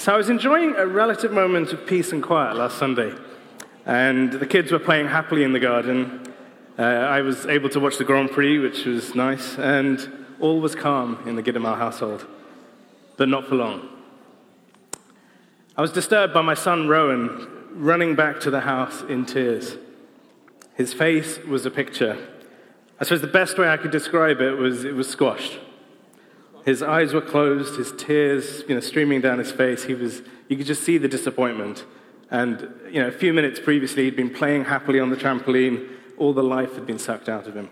[0.00, 3.12] So I was enjoying a relative moment of peace and quiet last Sunday,
[3.84, 6.26] and the kids were playing happily in the garden.
[6.78, 10.10] Uh, I was able to watch the Grand Prix, which was nice, and
[10.40, 12.26] all was calm in the Gidoomal household,
[13.18, 13.90] but not for long.
[15.76, 19.76] I was disturbed by my son Rowan running back to the house in tears.
[20.76, 22.16] His face was a picture.
[22.98, 25.60] I suppose the best way I could describe it was it was squashed.
[26.64, 29.84] His eyes were closed, his tears you know, streaming down his face.
[29.84, 31.84] He was, you could just see the disappointment.
[32.30, 35.88] And you know, a few minutes previously, he'd been playing happily on the trampoline.
[36.16, 37.70] All the life had been sucked out of him.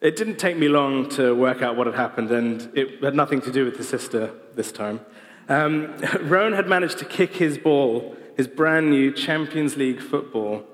[0.00, 3.40] It didn't take me long to work out what had happened, and it had nothing
[3.42, 5.00] to do with his sister this time.
[5.48, 10.64] Um, Rowan had managed to kick his ball, his brand new Champions League football,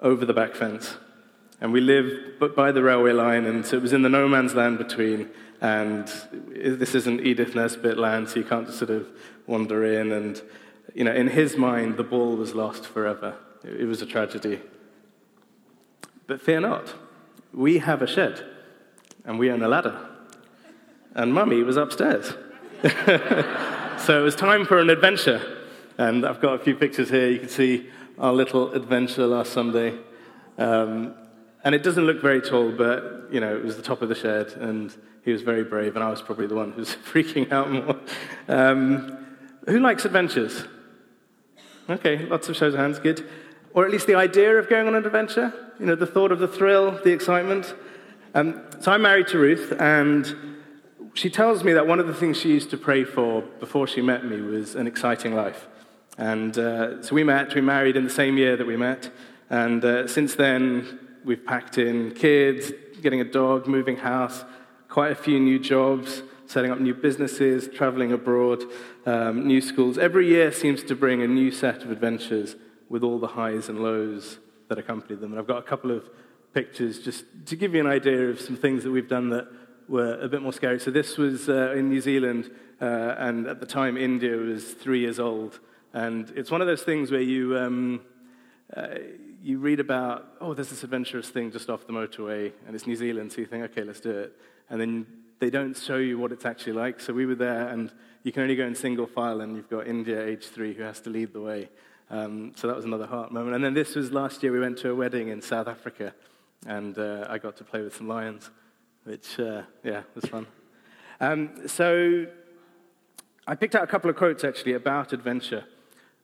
[0.00, 0.98] over the back fence.
[1.60, 4.54] And we live by the railway line, and so it was in the no man's
[4.54, 5.30] land between.
[5.60, 6.06] And
[6.50, 9.08] this isn't Edith Nesbit land, so you can't just sort of
[9.46, 10.12] wander in.
[10.12, 10.40] And,
[10.94, 13.36] you know, in his mind, the ball was lost forever.
[13.64, 14.60] It was a tragedy.
[16.26, 16.94] But fear not,
[17.52, 18.44] we have a shed,
[19.24, 19.98] and we own a ladder.
[21.14, 22.34] And mummy was upstairs.
[22.82, 25.40] so it was time for an adventure.
[25.96, 27.30] And I've got a few pictures here.
[27.30, 29.94] You can see our little adventure last Sunday.
[30.58, 31.14] Um,
[31.66, 34.14] and it doesn't look very tall, but, you know, it was the top of the
[34.14, 37.50] shed, and he was very brave, and I was probably the one who was freaking
[37.50, 37.98] out more.
[38.46, 39.26] Um,
[39.66, 40.64] who likes adventures?
[41.90, 43.28] Okay, lots of shows of hands, good.
[43.74, 46.38] Or at least the idea of going on an adventure, you know, the thought of
[46.38, 47.74] the thrill, the excitement.
[48.32, 50.36] Um, so I'm married to Ruth, and
[51.14, 54.02] she tells me that one of the things she used to pray for before she
[54.02, 55.66] met me was an exciting life.
[56.16, 59.10] And uh, so we met, we married in the same year that we met,
[59.50, 64.44] and uh, since then we've packed in kids, getting a dog, moving house,
[64.88, 68.62] quite a few new jobs, setting up new businesses, traveling abroad,
[69.04, 69.98] um, new schools.
[69.98, 72.54] Every year seems to bring a new set of adventures
[72.88, 75.32] with all the highs and lows that accompany them.
[75.32, 76.08] And I've got a couple of
[76.54, 79.48] pictures just to give you an idea of some things that we've done that
[79.88, 80.78] were a bit more scary.
[80.78, 85.00] So this was uh, in New Zealand, uh, and at the time India was three
[85.00, 85.58] years old.
[85.92, 88.00] And it's one of those things where you, um,
[88.76, 88.86] uh,
[89.46, 92.96] you read about, oh, there's this adventurous thing just off the motorway, and it's New
[92.96, 94.32] Zealand, so you think, okay, let's do it
[94.68, 95.06] and then
[95.38, 97.00] they don't show you what it's actually like.
[97.00, 97.92] So we were there, and
[98.22, 101.00] you can only go in single file, and you've got India, age three, who has
[101.00, 101.68] to lead the way.
[102.10, 103.54] Um, so that was another heart moment.
[103.54, 106.14] And then this was last year, we went to a wedding in South Africa,
[106.66, 108.50] and uh, I got to play with some lions,
[109.04, 110.46] which, uh, yeah, was fun.
[111.20, 112.26] Um, so
[113.46, 115.64] I picked out a couple of quotes actually about adventure.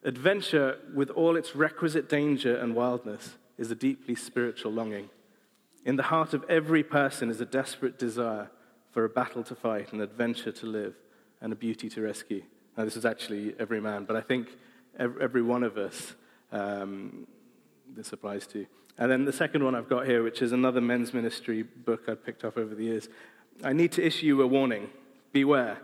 [0.04, 5.10] Adventure, with all its requisite danger and wildness, is a deeply spiritual longing.
[5.84, 8.50] In the heart of every person is a desperate desire
[8.90, 10.94] for a battle to fight, an adventure to live,
[11.40, 12.42] and a beauty to rescue.
[12.76, 14.48] Now, this is actually every man, but I think
[14.98, 16.14] every one of us
[16.52, 17.26] um,
[17.94, 18.66] this applies to.
[18.98, 22.24] And then the second one I've got here, which is another men's ministry book I've
[22.24, 23.08] picked up over the years.
[23.64, 24.90] I need to issue a warning
[25.32, 25.78] beware.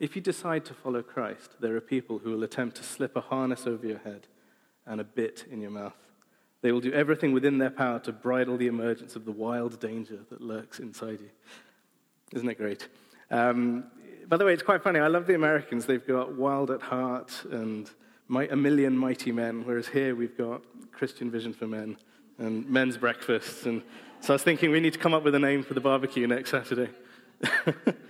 [0.00, 3.20] If you decide to follow Christ, there are people who will attempt to slip a
[3.20, 4.26] harness over your head
[4.86, 5.96] and a bit in your mouth.
[6.62, 10.20] They will do everything within their power to bridle the emergence of the wild danger
[10.30, 11.28] that lurks inside you.
[12.32, 12.88] Isn't it great?
[13.30, 13.84] Um,
[14.26, 15.00] by the way, it's quite funny.
[15.00, 15.84] I love the Americans.
[15.84, 17.90] They've got wild at heart and
[18.30, 20.62] a million mighty men, whereas here we've got
[20.92, 21.98] Christian Vision for Men
[22.38, 23.66] and men's breakfasts.
[23.66, 23.82] And
[24.20, 26.26] so I was thinking we need to come up with a name for the barbecue
[26.26, 26.88] next Saturday.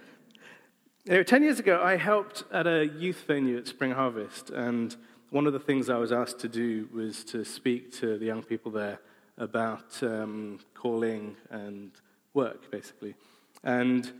[1.06, 4.94] anyway, 10 years ago, I helped at a youth venue at Spring Harvest, and
[5.30, 8.42] one of the things I was asked to do was to speak to the young
[8.42, 8.98] people there
[9.38, 11.92] about um, calling and
[12.34, 13.14] work, basically.
[13.62, 14.10] And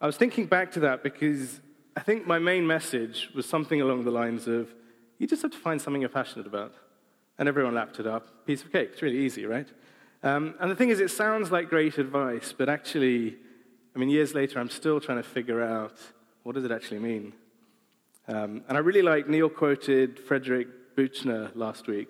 [0.00, 1.60] I was thinking back to that because
[1.96, 4.72] I think my main message was something along the lines of
[5.18, 6.74] you just have to find something you're passionate about.
[7.38, 8.46] And everyone lapped it up.
[8.46, 8.90] Piece of cake.
[8.92, 9.68] It's really easy, right?
[10.22, 13.36] Um, and the thing is, it sounds like great advice, but actually,
[13.94, 15.96] I mean, years later, I'm still trying to figure out
[16.48, 17.34] what does it actually mean?
[18.26, 22.08] Um, and I really like Neil quoted Frederick Buechner last week,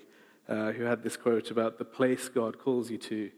[0.49, 3.32] uh, who had this quote about the place God calls you to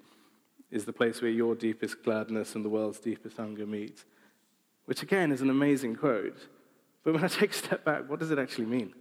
[0.71, 4.05] is the place where your deepest gladness and the world's deepest hunger meet.
[4.85, 6.37] Which again is an amazing quote.
[7.03, 8.93] But when I take a step back, what does it actually mean?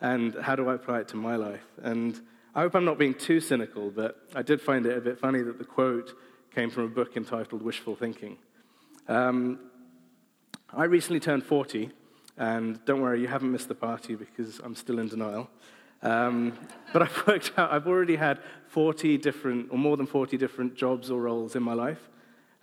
[0.00, 1.66] And how do I apply it to my life?
[1.82, 2.18] And
[2.54, 5.42] I hope I'm not being too cynical, but I did find it a bit funny
[5.42, 6.16] that the quote
[6.54, 8.38] came from a book entitled Wishful Thinking.
[9.06, 9.58] Um,
[10.74, 11.90] I recently turned 40,
[12.38, 15.50] and don't worry, you haven't missed the party because I'm still in denial.
[16.00, 16.58] Um,
[16.94, 18.38] but I've worked out, I've already had
[18.68, 22.08] 40 different, or more than 40 different jobs or roles in my life.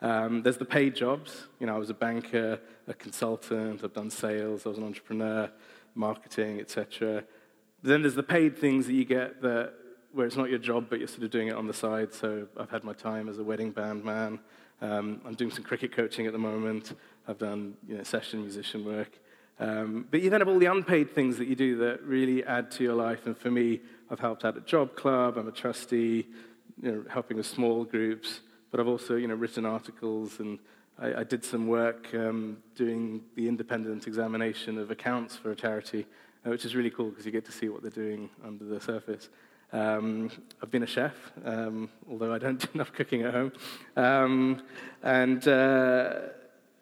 [0.02, 1.46] Um, there's the paid jobs.
[1.60, 5.52] You know, I was a banker, a consultant, I've done sales, I was an entrepreneur,
[5.94, 7.24] marketing, etc.
[7.84, 9.74] Then there's the paid things that you get that
[10.14, 12.12] where it's not your job, but you're sort of doing it on the side.
[12.12, 14.40] So I've had my time as a wedding band man.
[14.82, 16.94] Um, I'm doing some cricket coaching at the moment.
[17.30, 19.12] I've done you know, session musician work.
[19.60, 22.72] Um, but you then have all the unpaid things that you do that really add
[22.72, 23.28] to your life.
[23.28, 25.38] And for me, I've helped out at Job Club.
[25.38, 26.28] I'm a trustee,
[26.82, 28.40] you know, helping with small groups.
[28.72, 30.58] But I've also, you know, written articles and
[30.98, 36.08] I, I did some work um, doing the independent examination of accounts for a charity,
[36.46, 38.82] uh, which is really cool because you get to see what they're doing under the
[38.82, 39.30] surface.
[39.72, 40.32] Um,
[40.64, 41.14] I've been a chef,
[41.46, 43.52] um, although I don't do enough cooking at home.
[43.96, 44.64] Um,
[45.04, 46.20] and, uh,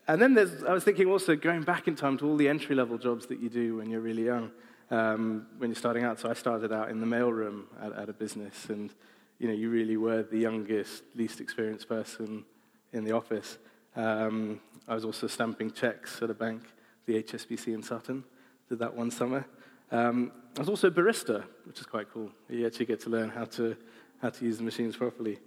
[0.07, 2.75] and then there's, I was thinking also going back in time to all the entry
[2.75, 4.51] level jobs that you do when you're really young,
[4.89, 6.19] um, when you're starting out.
[6.19, 8.93] So I started out in the mailroom at, at a business, and
[9.39, 12.45] you know, you really were the youngest, least experienced person
[12.93, 13.57] in the office.
[13.95, 16.63] Um, I was also stamping checks at a bank,
[17.05, 18.23] the HSBC in Sutton.
[18.69, 19.45] Did that one summer.
[19.91, 22.31] Um, I was also a barista, which is quite cool.
[22.49, 23.75] You actually get to learn how to,
[24.21, 25.39] how to use the machines properly.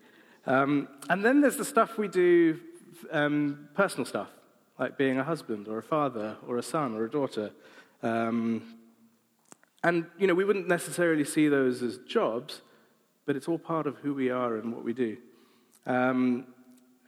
[0.47, 2.61] Um, and then there's the stuff we do,
[3.11, 4.29] um, personal stuff,
[4.81, 7.51] like being a husband or a father or a son or a daughter.
[8.03, 8.63] Um,
[9.85, 12.63] and, you know, we wouldn't necessarily see those as jobs,
[13.27, 15.19] but it's all part of who we are and what we do.
[15.87, 16.47] Um,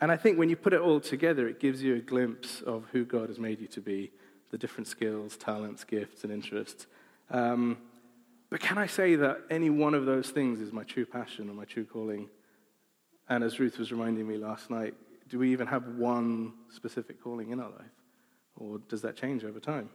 [0.02, 2.84] and I think when you put it all together, it gives you a glimpse of
[2.92, 4.12] who God has made you to be,
[4.50, 6.86] the different skills, talents, gifts, and interests.
[7.30, 7.78] Um,
[8.50, 11.54] but can I say that any one of those things is my true passion or
[11.54, 12.28] my true calling?
[13.30, 14.94] And as Ruth was reminding me last night,
[15.32, 17.96] do we even have one specific calling in our life?
[18.54, 19.88] Or does that change over time?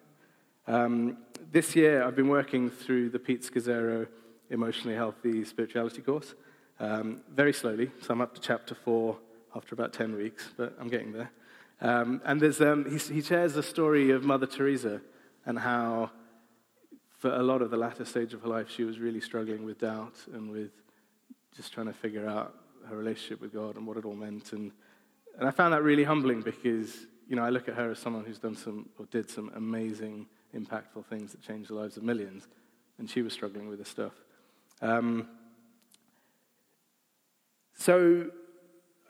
[0.66, 1.20] Um,
[1.52, 4.08] this year, I've been working through the Pete Scazzero
[4.50, 6.34] Emotionally Healthy Spirituality course
[6.80, 7.92] um, very slowly.
[8.02, 9.20] So I'm up to chapter four
[9.56, 11.30] after about 10 weeks, but I'm getting there.
[11.82, 15.02] Um, and um, he, he shares the story of Mother Teresa
[15.46, 16.10] and how
[17.20, 19.82] for a lot of the latter stage of her life, she was really struggling with
[19.82, 20.72] doubt and with
[21.56, 22.56] just trying to figure out
[22.90, 24.52] her relationship with God and what it all meant.
[24.54, 24.72] And,
[25.38, 26.96] and I found that really humbling because,
[27.28, 30.28] you know, I look at her as someone who's done some, or did some amazing,
[30.56, 32.48] impactful things that changed the lives of millions.
[32.98, 34.14] And she was struggling with this stuff.
[34.82, 35.28] Um,
[37.76, 38.32] so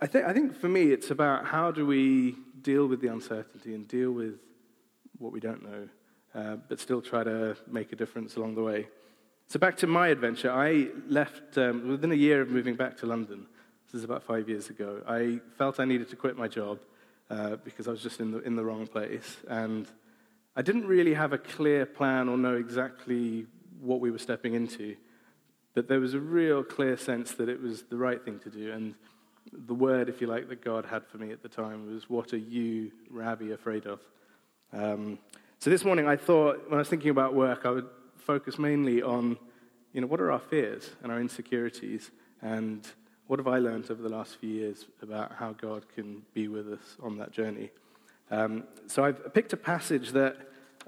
[0.01, 3.73] I, th- I think for me, it's about how do we deal with the uncertainty
[3.73, 4.39] and deal with
[5.17, 5.87] what we don't know
[6.37, 8.87] uh, but still try to make a difference along the way.
[9.47, 13.05] So, back to my adventure, I left um, within a year of moving back to
[13.05, 13.47] London.
[13.87, 15.01] This is about five years ago.
[15.07, 16.79] I felt I needed to quit my job
[17.29, 19.37] uh, because I was just in the, in the wrong place.
[19.47, 19.87] And
[20.57, 23.45] I didn't really have a clear plan or know exactly
[23.79, 24.97] what we were stepping into.
[25.73, 28.73] But there was a real clear sense that it was the right thing to do.
[28.73, 28.93] And
[29.53, 32.33] the word, if you like, that God had for me at the time was, What
[32.33, 34.01] are you, Ravi, afraid of?
[34.73, 35.17] Um,
[35.59, 37.87] so this morning I thought, when I was thinking about work, I would
[38.17, 39.37] focus mainly on,
[39.93, 42.11] you know, what are our fears and our insecurities,
[42.41, 42.85] and
[43.27, 46.71] what have I learned over the last few years about how God can be with
[46.71, 47.69] us on that journey.
[48.31, 50.37] Um, so I've picked a passage that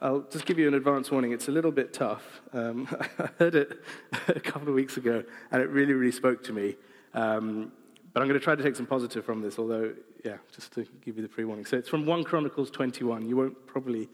[0.01, 1.33] I'll just give you an advance warning.
[1.33, 2.41] It's a little bit tough.
[2.53, 2.87] Um,
[3.19, 3.79] I heard it
[4.27, 6.75] a couple of weeks ago, and it really, really spoke to me.
[7.13, 7.73] Um,
[8.13, 9.93] but I'm going to try to take some positive from this, although,
[10.23, 11.65] yeah, just to give you the pre warning.
[11.65, 13.27] So it's from 1 Chronicles 21.
[13.27, 14.07] You won't probably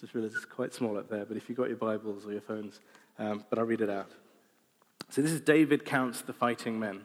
[0.00, 2.40] just realize it's quite small up there, but if you've got your Bibles or your
[2.40, 2.80] phones,
[3.18, 4.10] um, but I'll read it out.
[5.10, 7.04] So this is David counts the fighting men.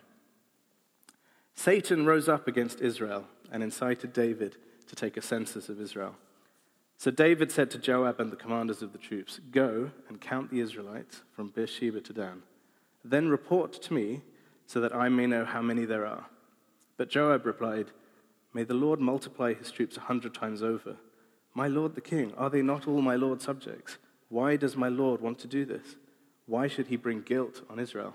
[1.58, 6.16] Satan rose up against Israel and incited David to take a census of Israel.
[6.98, 10.60] So David said to Joab and the commanders of the troops, Go and count the
[10.60, 12.44] Israelites from Beersheba to Dan.
[13.04, 14.22] Then report to me
[14.68, 16.28] so that I may know how many there are.
[16.96, 17.88] But Joab replied,
[18.54, 20.96] May the Lord multiply his troops a hundred times over.
[21.56, 23.98] My lord the king, are they not all my lord's subjects?
[24.30, 25.96] Why does my lord want to do this?
[26.46, 28.14] Why should he bring guilt on Israel?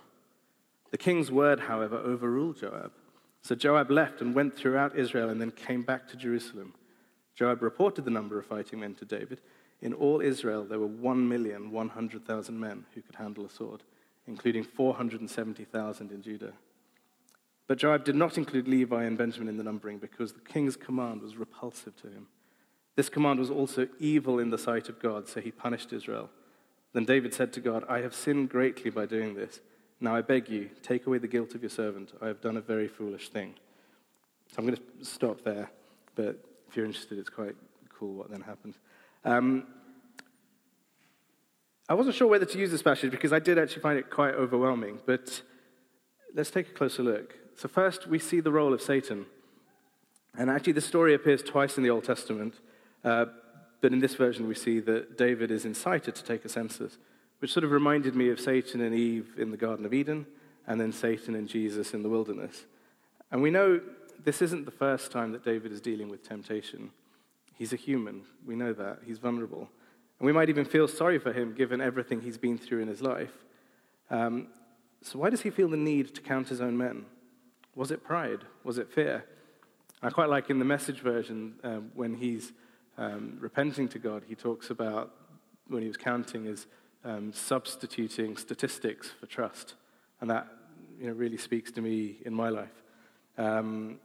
[0.93, 2.93] The king's word, however, overruled Joab.
[3.43, 6.75] So Joab left and went throughout Israel and then came back to Jerusalem.
[7.35, 9.41] Joab reported the number of fighting men to David.
[9.81, 13.83] In all Israel, there were 1,100,000 men who could handle a sword,
[14.29, 16.53] including 470,000 in Judah.
[17.67, 21.23] But Joab did not include Levi and Benjamin in the numbering because the king's command
[21.23, 22.29] was repulsive to him.
[22.95, 26.31] This command was also evil in the sight of God, so he punished Israel.
[26.93, 29.61] Then David said to God, I have sinned greatly by doing this.
[30.03, 32.13] Now I beg you, take away the guilt of your servant.
[32.21, 33.55] I have done a very foolish thing.
[34.49, 35.71] So I'm going to stop there,
[36.17, 37.55] but if you're interested, it's quite
[37.89, 38.75] cool what then happened.
[39.25, 39.65] Um,
[41.89, 44.35] I wasn't sure whether to use this passage because I did actually find it quite
[44.35, 45.41] overwhelming, but
[46.35, 47.37] let's take a closer look.
[47.55, 49.27] So, first, we see the role of Satan.
[50.37, 52.55] And actually, the story appears twice in the Old Testament,
[53.05, 53.27] uh,
[53.81, 56.99] but in this version, we see that David is incited to take a census,
[57.43, 60.27] which sort of reminded me of Satan and Eve in the Garden of Eden,
[60.69, 62.67] and then Satan and Jesus in the wilderness.
[63.33, 63.81] And we know
[64.23, 66.93] this isn't the first time that David is dealing with temptation.
[67.59, 69.01] He's a human, we know that.
[69.05, 69.69] He's vulnerable.
[70.21, 73.03] And we might even feel sorry for him given everything he's been through in his
[73.03, 73.33] life.
[74.09, 74.47] Um,
[75.01, 77.07] so, why does he feel the need to count his own men?
[77.75, 78.43] Was it pride?
[78.63, 79.25] Was it fear?
[80.01, 82.53] I quite like in the message version uh, when he's
[82.97, 85.11] um, repenting to God, he talks about
[85.67, 86.69] when he was counting as
[87.05, 89.75] um, substituting statistics for trust.
[90.21, 90.47] And that
[90.99, 92.83] you know, really speaks to me in my life.
[93.39, 93.99] Um,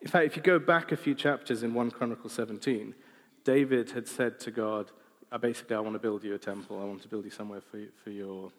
[0.00, 2.94] in fact, if you go back a few chapters in 1 Chronicles 17,
[3.44, 4.90] David had said to God,
[5.30, 6.78] uh, basically, I want to build you a temple.
[6.80, 8.52] I want to build you somewhere for, for your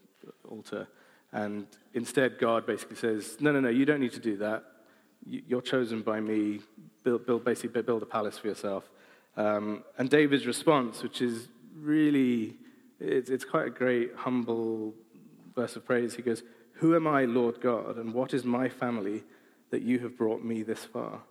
[0.50, 0.88] altar.
[1.32, 4.64] And instead, God basically says, No, no, no, you don't need to do that.
[5.26, 6.62] You're chosen by me.
[7.04, 8.90] Build, build basically, build a palace for yourself.
[9.38, 12.58] Um, and David's response, which is really,
[13.00, 14.94] it's, it's quite a great, humble
[15.56, 16.16] verse of praise.
[16.16, 19.24] He goes, Who am I, Lord God, and what is my family
[19.72, 21.22] that you have brought me this far?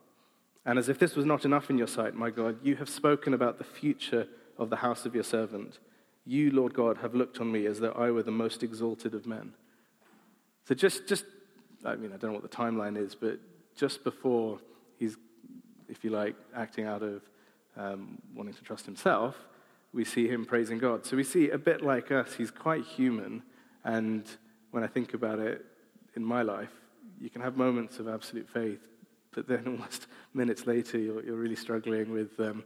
[0.64, 3.34] And as if this was not enough in your sight, my God, you have spoken
[3.34, 4.28] about the future
[4.58, 5.78] of the house of your servant.
[6.24, 9.26] You, Lord God, have looked on me as though I were the most exalted of
[9.26, 9.54] men.
[10.64, 11.24] So just, just
[11.84, 13.40] I mean, I don't know what the timeline is, but
[13.74, 14.60] just before
[14.98, 15.16] he's,
[15.88, 17.22] if you like, acting out of
[17.76, 19.36] um, wanting to trust himself,
[19.92, 21.04] we see him praising God.
[21.04, 23.42] So we see a bit like us, he's quite human.
[23.84, 24.24] And
[24.70, 25.64] when I think about it
[26.14, 26.72] in my life,
[27.20, 28.80] you can have moments of absolute faith,
[29.32, 32.64] but then almost minutes later, you're, you're really struggling with um,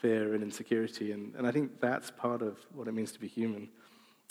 [0.00, 1.12] fear and insecurity.
[1.12, 3.68] And, and I think that's part of what it means to be human.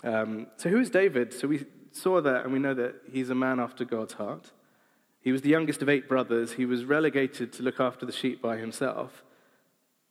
[0.04, 1.34] Um, so, who is David?
[1.34, 4.52] So, we saw that, and we know that he's a man after God's heart.
[5.22, 6.54] He was the youngest of eight brothers.
[6.54, 9.24] He was relegated to look after the sheep by himself.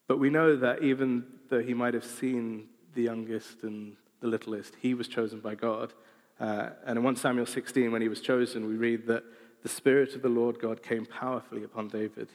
[0.09, 1.25] But we know that even
[1.55, 5.93] though he might have seen the youngest and the littlest, he was chosen by God.
[6.41, 9.23] Uh, and in 1 Samuel 16, when he was chosen, we read that
[9.63, 12.29] the Spirit of the Lord God came powerfully upon David.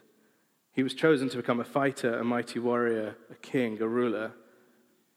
[0.72, 4.32] He was chosen to become a fighter, a mighty warrior, a king, a ruler.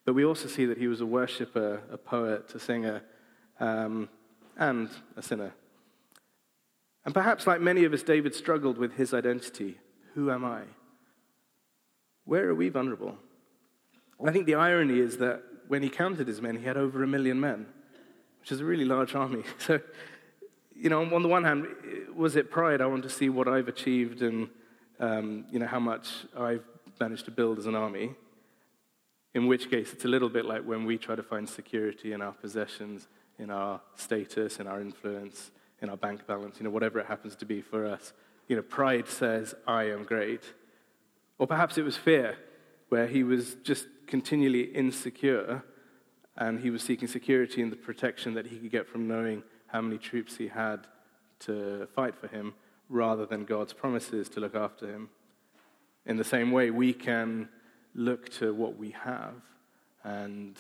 [0.05, 3.05] But we also see that he was a worshiper, a poet, a singer,
[3.61, 4.09] um,
[4.59, 5.55] and a sinner.
[7.05, 9.79] And perhaps, like many of us, David struggled with his identity.
[10.15, 10.63] Who am I?
[12.25, 13.17] Where are we vulnerable?
[14.29, 17.07] I think the irony is that when he counted his men, he had over a
[17.07, 17.67] million men,
[18.41, 19.43] which is a really large army.
[19.59, 19.81] So,
[20.75, 21.67] you know, on the one hand,
[22.15, 22.81] was it pride?
[22.81, 24.49] I want to see what I've achieved and,
[24.99, 26.65] um, you know, how much I've
[26.99, 28.15] managed to build as an army.
[29.35, 32.21] In which case, it's a little bit like when we try to find security in
[32.21, 33.07] our possessions,
[33.39, 37.35] in our status, in our influence, in our bank balance, you know, whatever it happens
[37.37, 38.13] to be for us.
[38.49, 40.43] You know, pride says, I am great.
[41.39, 42.37] Or perhaps it was fear,
[42.89, 45.63] where he was just continually insecure
[46.37, 49.81] and he was seeking security in the protection that he could get from knowing how
[49.81, 50.87] many troops he had
[51.41, 52.55] to fight for him
[52.89, 55.11] rather than God's promises to look after him.
[56.07, 57.49] In the same way, we can
[57.95, 59.35] look to what we have
[60.05, 60.57] and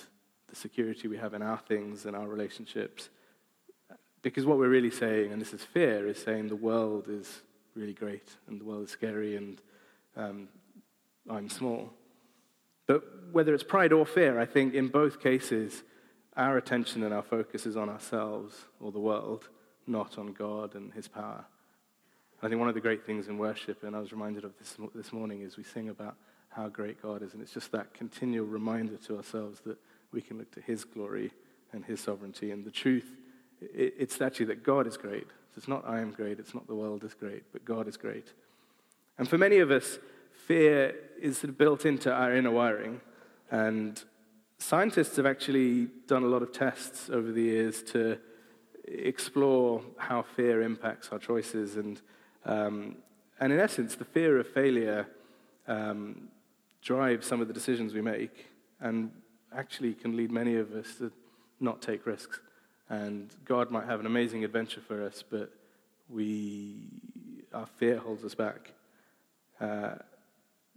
[0.49, 3.09] the security we have in our things and our relationships.
[4.21, 7.41] Because what we're really saying, and this is fear, is saying the world is
[7.75, 9.61] really great and the world is scary and
[10.17, 10.49] um,
[11.29, 11.93] I'm small.
[12.93, 15.83] But whether it's pride or fear, I think in both cases,
[16.37, 19.49] our attention and our focus is on ourselves or the world,
[19.87, 21.47] not on God and His power.
[22.43, 24.77] I think one of the great things in worship, and I was reminded of this
[24.95, 26.17] this morning, is we sing about
[26.51, 29.79] how great God is, and it's just that continual reminder to ourselves that
[30.13, 31.33] we can look to His glory
[31.73, 32.51] and His sovereignty.
[32.51, 33.17] And the truth,
[33.63, 35.29] it's actually that God is great.
[35.57, 38.35] It's not I am great, it's not the world is great, but God is great.
[39.17, 39.99] And for many of us,
[40.47, 43.01] fear is sort of built into our inner wiring.
[43.51, 44.03] And
[44.59, 48.19] scientists have actually done a lot of tests over the years to
[48.85, 51.77] explore how fear impacts our choices.
[51.77, 52.01] And,
[52.45, 52.97] um,
[53.41, 55.07] and in essence, the fear of failure
[55.69, 56.29] um,
[56.83, 58.47] drives some of the decisions we make
[58.81, 59.13] and
[59.55, 61.13] actually can lead many of us to
[61.61, 62.41] not take risks.
[62.89, 65.53] And God might have an amazing adventure for us, but
[66.09, 66.89] we,
[67.55, 68.73] our fear holds us back.
[69.61, 69.95] Uh,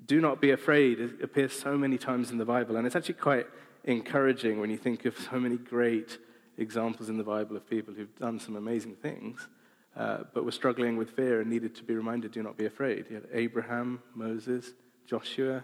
[0.03, 3.15] do not be afraid it appears so many times in the Bible, and it's actually
[3.15, 3.47] quite
[3.85, 6.17] encouraging when you think of so many great
[6.57, 9.47] examples in the Bible of people who've done some amazing things,
[9.95, 13.05] uh, but were struggling with fear and needed to be reminded do not be afraid.
[13.09, 14.73] You had Abraham, Moses,
[15.05, 15.63] Joshua,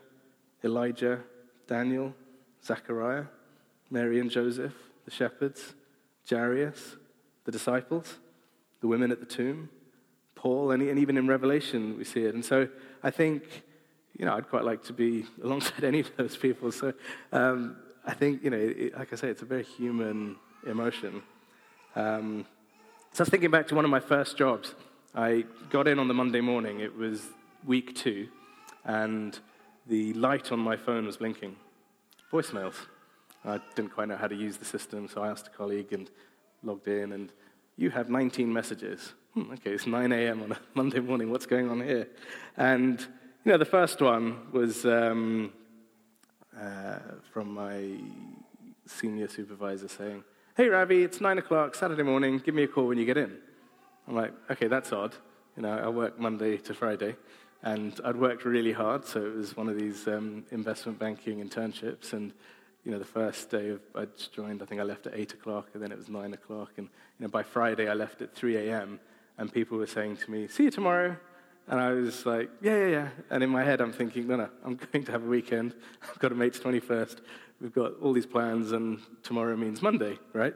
[0.63, 1.19] Elijah,
[1.67, 2.13] Daniel,
[2.63, 3.25] Zechariah,
[3.89, 4.73] Mary and Joseph,
[5.05, 5.73] the shepherds,
[6.29, 6.97] Jairus,
[7.45, 8.19] the disciples,
[8.79, 9.69] the women at the tomb,
[10.35, 12.33] Paul, and, and even in Revelation we see it.
[12.33, 12.67] And so
[13.03, 13.63] I think,
[14.17, 16.71] you know, I'd quite like to be alongside any of those people.
[16.71, 16.93] So
[17.31, 21.21] um, I think, you know, it, like I say, it's a very human emotion.
[21.95, 22.45] Um,
[23.13, 24.73] so I was thinking back to one of my first jobs.
[25.13, 26.79] I got in on the Monday morning.
[26.79, 27.27] It was
[27.65, 28.29] week two,
[28.85, 29.37] and
[29.87, 31.57] the light on my phone was blinking.
[32.31, 32.75] Voicemails.
[33.43, 36.09] I didn't quite know how to use the system, so I asked a colleague and
[36.63, 37.31] logged in, and
[37.75, 39.13] you have 19 messages.
[39.33, 40.43] Hmm, okay, it's 9 a.m.
[40.43, 41.31] on a Monday morning.
[41.31, 42.07] What's going on here?
[42.55, 43.05] And,
[43.43, 45.51] you know, the first one was um,
[46.60, 47.00] uh,
[47.33, 47.98] from my
[48.86, 50.24] senior supervisor saying,
[50.55, 52.38] Hey, Ravi, it's 9 o'clock, Saturday morning.
[52.38, 53.36] Give me a call when you get in.
[54.07, 55.15] I'm like, okay, that's odd.
[55.55, 57.15] You know, I work Monday to Friday.
[57.63, 62.13] And I'd worked really hard, so it was one of these um, investment banking internships.
[62.13, 62.33] And
[62.83, 65.69] you know, the first day of, I joined, I think I left at 8 o'clock,
[65.74, 66.71] and then it was 9 o'clock.
[66.77, 69.00] And you know, by Friday, I left at 3 a.m.,
[69.38, 71.15] and people were saying to me, see you tomorrow.
[71.67, 73.09] And I was like, yeah, yeah, yeah.
[73.29, 75.73] And in my head, I'm thinking, no, no, I'm going to have a weekend.
[76.09, 77.19] I've got a mate's 21st.
[77.61, 80.55] We've got all these plans, and tomorrow means Monday, right?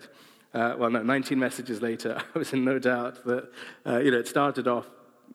[0.53, 3.51] Uh, well, no, 19 messages later, I was in no doubt that,
[3.85, 4.88] uh, you know, it started off,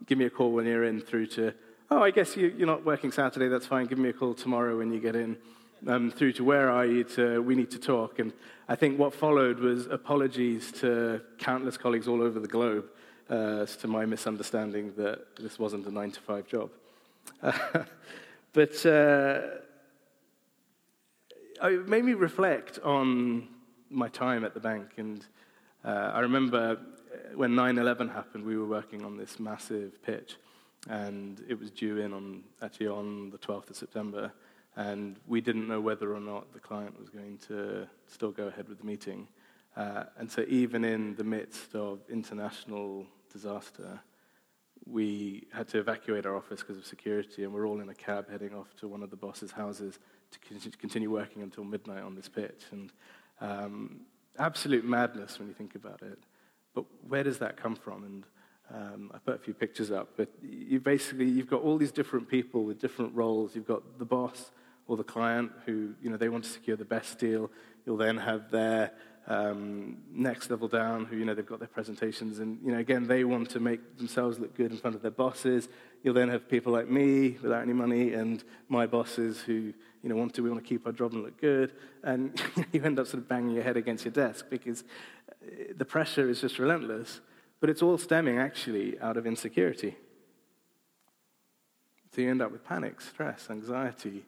[0.07, 1.55] give me a call when you're in, through to,
[1.91, 4.79] oh, I guess you, are not working Saturday, that's fine, give me a call tomorrow
[4.79, 5.37] when you get in
[5.87, 8.19] um, through to where are you to we need to talk.
[8.19, 8.33] And
[8.69, 12.87] I think what followed was apologies to countless colleagues all over the globe
[13.31, 16.71] uh, to my misunderstanding that this wasn't a nine to five job.
[18.53, 19.41] but uh,
[21.63, 23.49] it made me reflect on
[23.89, 24.91] my time at the bank.
[24.97, 25.25] And
[25.85, 26.79] uh, I remember
[27.35, 30.37] when 9 11 happened, we were working on this massive pitch.
[30.89, 34.33] And it was due in on actually on the 12th of September
[34.77, 38.69] and we didn't know whether or not the client was going to still go ahead
[38.69, 39.29] with the meeting.
[39.77, 44.01] Uh, and so, even in the midst of international disaster,
[44.87, 48.31] we had to evacuate our office because of security, and we're all in a cab
[48.31, 49.99] heading off to one of the boss's houses
[50.31, 52.63] to continue working until midnight on this pitch.
[52.71, 52.93] And
[53.41, 54.01] um,
[54.39, 56.19] absolute madness when you think about it.
[56.75, 58.05] But where does that come from?
[58.05, 58.25] And
[58.73, 62.29] um, I put a few pictures up, but you basically you've got all these different
[62.29, 63.57] people with different roles.
[63.57, 64.53] You've got the boss
[64.87, 67.51] or the client who, you know, they want to secure the best deal.
[67.85, 68.93] You'll then have their
[69.31, 73.07] um, next level down who, you know, they've got their presentations and, you know, again,
[73.07, 75.69] they want to make themselves look good in front of their bosses.
[76.03, 80.17] You'll then have people like me without any money and my bosses who, you know,
[80.17, 81.73] want to, we want to keep our job and look good.
[82.03, 84.83] And you end up sort of banging your head against your desk because
[85.31, 87.21] uh, the pressure is just relentless.
[87.61, 89.97] But it's all stemming actually out of insecurity.
[92.13, 94.25] So you end up with panic, stress, anxiety,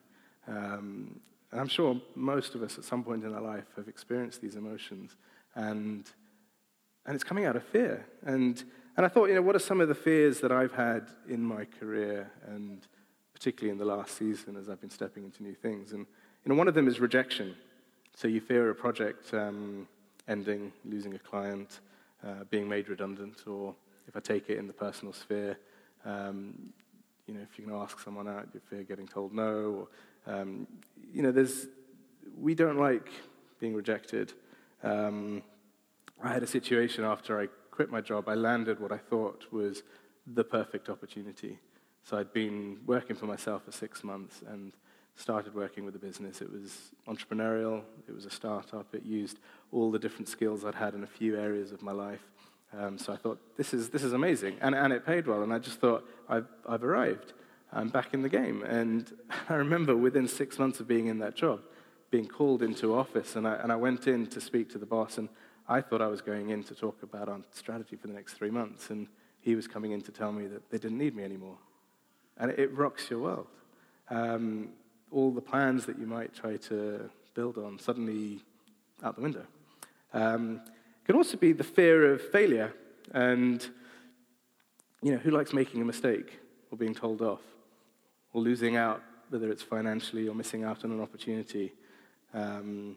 [0.46, 1.18] um,
[1.52, 4.56] and I'm sure most of us at some point in our life have experienced these
[4.56, 5.16] emotions.
[5.54, 6.10] And,
[7.04, 8.06] and it's coming out of fear.
[8.24, 8.62] And,
[8.96, 11.42] and I thought, you know, what are some of the fears that I've had in
[11.42, 12.80] my career, and
[13.34, 15.92] particularly in the last season as I've been stepping into new things?
[15.92, 16.06] And,
[16.44, 17.54] you know, one of them is rejection.
[18.16, 19.86] So you fear a project um,
[20.28, 21.80] ending, losing a client,
[22.26, 23.74] uh, being made redundant, or
[24.08, 25.58] if I take it in the personal sphere,
[26.06, 26.72] um,
[27.32, 29.88] you know, if you're going to ask someone out, you fear getting told no,
[30.26, 30.66] or um,
[31.12, 31.66] you know, there's,
[32.38, 33.08] we don't like
[33.58, 34.34] being rejected.
[34.82, 35.42] Um,
[36.22, 39.82] I had a situation after I quit my job, I landed what I thought was
[40.26, 41.58] the perfect opportunity.
[42.04, 44.72] So I'd been working for myself for six months and
[45.16, 46.42] started working with a business.
[46.42, 49.38] It was entrepreneurial, it was a startup, it used
[49.72, 52.30] all the different skills I'd had in a few areas of my life.
[52.78, 54.56] Um, so I thought, this is, this is amazing.
[54.60, 57.34] And, and it paid well, and I just thought, I've, I've arrived.
[57.72, 58.62] I'm back in the game.
[58.62, 59.10] And
[59.48, 61.60] I remember within six months of being in that job,
[62.10, 65.18] being called into office, and I, and I went in to speak to the boss,
[65.18, 65.28] and
[65.68, 68.50] I thought I was going in to talk about our strategy for the next three
[68.50, 69.06] months, and
[69.40, 71.58] he was coming in to tell me that they didn't need me anymore.
[72.38, 73.46] And it, it rocks your world.
[74.08, 74.70] Um,
[75.10, 78.40] all the plans that you might try to build on suddenly
[79.02, 79.46] out the window.
[80.12, 80.60] Um,
[81.02, 82.72] it can also be the fear of failure,
[83.12, 83.68] and
[85.02, 86.38] you know, who likes making a mistake
[86.70, 87.40] or being told off?
[88.32, 91.72] or losing out, whether it's financially or missing out on an opportunity.
[92.34, 92.96] Um,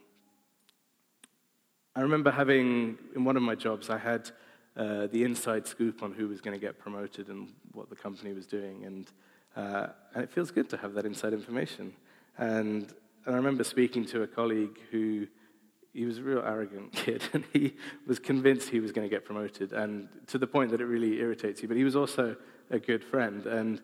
[1.95, 4.29] I remember having, in one of my jobs, I had
[4.75, 8.33] uh, the inside scoop on who was going to get promoted and what the company
[8.33, 8.83] was doing.
[8.85, 9.11] And,
[9.55, 11.93] uh, and it feels good to have that inside information.
[12.37, 12.93] And,
[13.25, 15.27] and I remember speaking to a colleague who
[15.95, 17.73] he was a real arrogant kid, and he
[18.05, 21.19] was convinced he was going to get promoted, and to the point that it really
[21.19, 21.67] irritates you.
[21.67, 22.35] But he was also
[22.69, 23.81] a good friend, and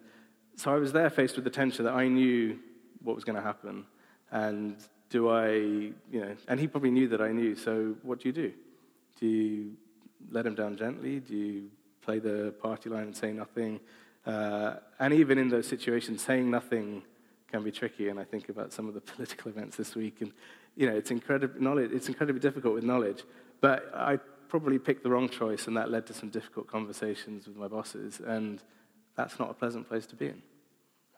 [0.56, 2.60] so I was there faced with the tension that I knew
[3.02, 3.86] what was going to happen.
[4.32, 4.76] And
[5.10, 7.56] do I, you know, and he probably knew that I knew.
[7.56, 8.54] So what do you do?
[9.20, 9.72] Do you
[10.30, 11.20] let him down gently?
[11.20, 11.70] Do you
[12.02, 13.80] play the party line and say nothing.
[14.26, 17.04] Uh, and even in those situations, saying nothing
[17.52, 18.10] can be tricky.
[18.10, 20.32] And I think about some of the political events this week, and
[20.76, 21.92] you know, it's incredibly knowledge.
[21.92, 23.24] It's incredibly difficult with knowledge.
[23.60, 27.58] But I probably picked the wrong choice, and that led to some difficult conversations with
[27.58, 28.22] my bosses.
[28.26, 28.62] And
[29.16, 30.42] that's not a pleasant place to be in.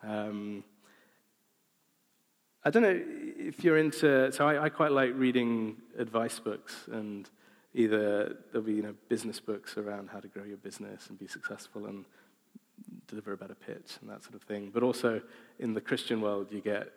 [0.03, 0.63] Um,
[2.65, 3.01] I don't know
[3.37, 4.31] if you're into.
[4.31, 7.29] So I, I, quite like reading advice books, and
[7.73, 11.27] either there'll be you know business books around how to grow your business and be
[11.27, 12.05] successful and
[13.07, 14.71] deliver a better pitch and that sort of thing.
[14.73, 15.21] But also
[15.59, 16.91] in the Christian world, you get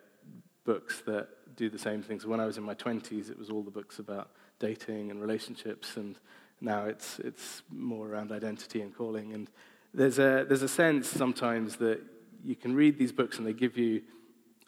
[0.65, 2.25] books that do the same things.
[2.25, 5.97] When I was in my 20s, it was all the books about dating and relationships,
[5.97, 6.15] and
[6.61, 9.33] now it's, it's more around identity and calling.
[9.33, 9.49] And
[9.93, 11.99] there's a, there's a sense sometimes that
[12.43, 14.01] you can read these books and they give you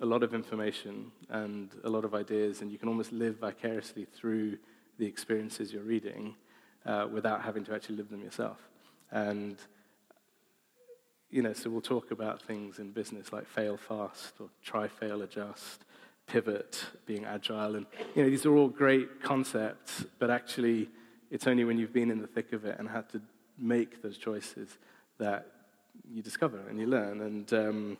[0.02, 4.06] a lot of information and a lot of ideas, and you can almost live vicariously
[4.06, 4.58] through
[4.98, 6.36] the experiences you're reading
[6.86, 8.58] uh, without having to actually live them yourself.
[9.12, 9.58] And
[11.30, 15.22] you know, so we'll talk about things in business like fail fast or try, fail,
[15.22, 15.86] adjust,
[16.30, 17.76] pivot, being agile.
[17.76, 20.90] And, you know, these are all great concepts, but actually,
[21.32, 23.22] it's only when you've been in the thick of it and had to
[23.58, 24.78] make those choices
[25.18, 25.48] that
[26.10, 27.22] you discover and you learn.
[27.22, 27.98] And um,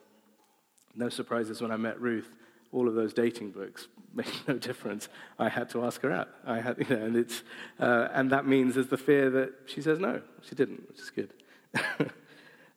[0.96, 2.36] no surprises when I met Ruth,
[2.72, 5.10] all of those dating books made no difference.
[5.38, 6.30] I had to ask her out.
[6.46, 7.44] I had, you know, and, it's,
[7.80, 10.22] uh, and that means there's the fear that she says no.
[10.42, 11.34] She didn't, which is good.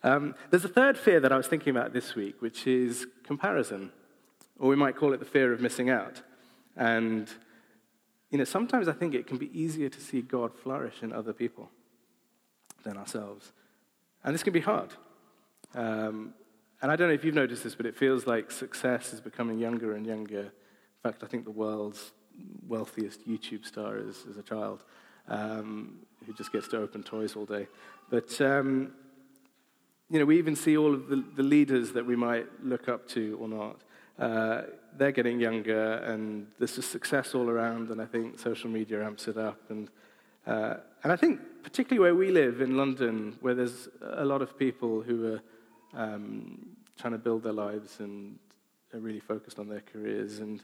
[0.04, 3.92] Um, there's a third fear that I was thinking about this week, which is comparison,
[4.58, 6.22] or we might call it the fear of missing out.
[6.76, 7.28] And,
[8.30, 11.32] you know, sometimes I think it can be easier to see God flourish in other
[11.32, 11.70] people
[12.84, 13.52] than ourselves.
[14.24, 14.90] And this can be hard.
[15.74, 16.34] Um,
[16.80, 19.58] and I don't know if you've noticed this, but it feels like success is becoming
[19.58, 20.40] younger and younger.
[20.40, 20.50] In
[21.02, 22.12] fact, I think the world's
[22.66, 24.82] wealthiest YouTube star is, is a child
[25.28, 27.68] um, who just gets to open toys all day.
[28.10, 28.92] But um,
[30.10, 33.08] you know, we even see all of the, the leaders that we might look up
[33.08, 33.80] to or not.
[34.18, 34.62] Uh,
[34.96, 39.26] they're getting younger, and there's just success all around, and I think social media amps
[39.28, 39.70] it up.
[39.70, 39.90] And,
[40.46, 44.58] uh, and I think, particularly where we live in London, where there's a lot of
[44.58, 45.42] people who are
[45.94, 48.38] um, trying to build their lives and
[48.94, 50.62] are really focused on their careers and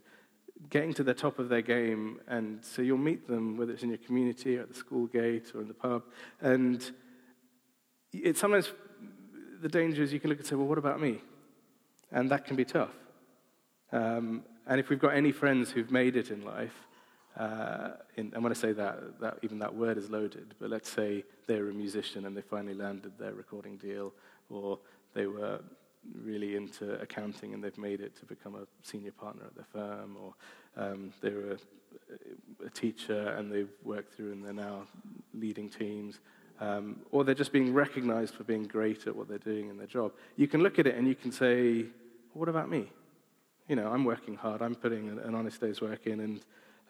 [0.70, 2.20] getting to the top of their game.
[2.28, 5.52] And so you'll meet them, whether it's in your community or at the school gate
[5.54, 6.02] or in the pub.
[6.40, 6.90] And
[8.12, 8.72] it sometimes
[9.60, 11.20] the danger is you can look and say, well, what about me?
[12.10, 12.90] And that can be tough.
[13.92, 16.74] Um, and if we've got any friends who've made it in life,
[17.36, 20.90] uh, in, and when I say that, that, even that word is loaded, but let's
[20.90, 24.12] say they're a musician and they finally landed their recording deal,
[24.50, 24.78] or
[25.14, 25.60] they were
[26.22, 30.16] really into accounting and they've made it to become a senior partner at their firm,
[30.16, 30.34] or
[30.76, 34.82] um, they were a, a teacher and they've worked through and they're now
[35.34, 36.20] leading teams
[36.60, 39.86] um, or they're just being recognized for being great at what they're doing in their
[39.86, 40.12] job.
[40.36, 41.86] You can look at it and you can say,
[42.32, 42.90] what about me?
[43.68, 46.40] You know, I'm working hard, I'm putting an, honest day's work in, and,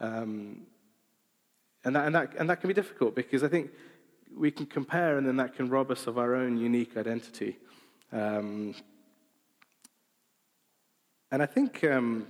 [0.00, 0.66] um,
[1.84, 3.70] and, that, and, that, and that can be difficult because I think
[4.36, 7.58] we can compare and then that can rob us of our own unique identity.
[8.12, 8.74] Um,
[11.30, 12.28] and I think um,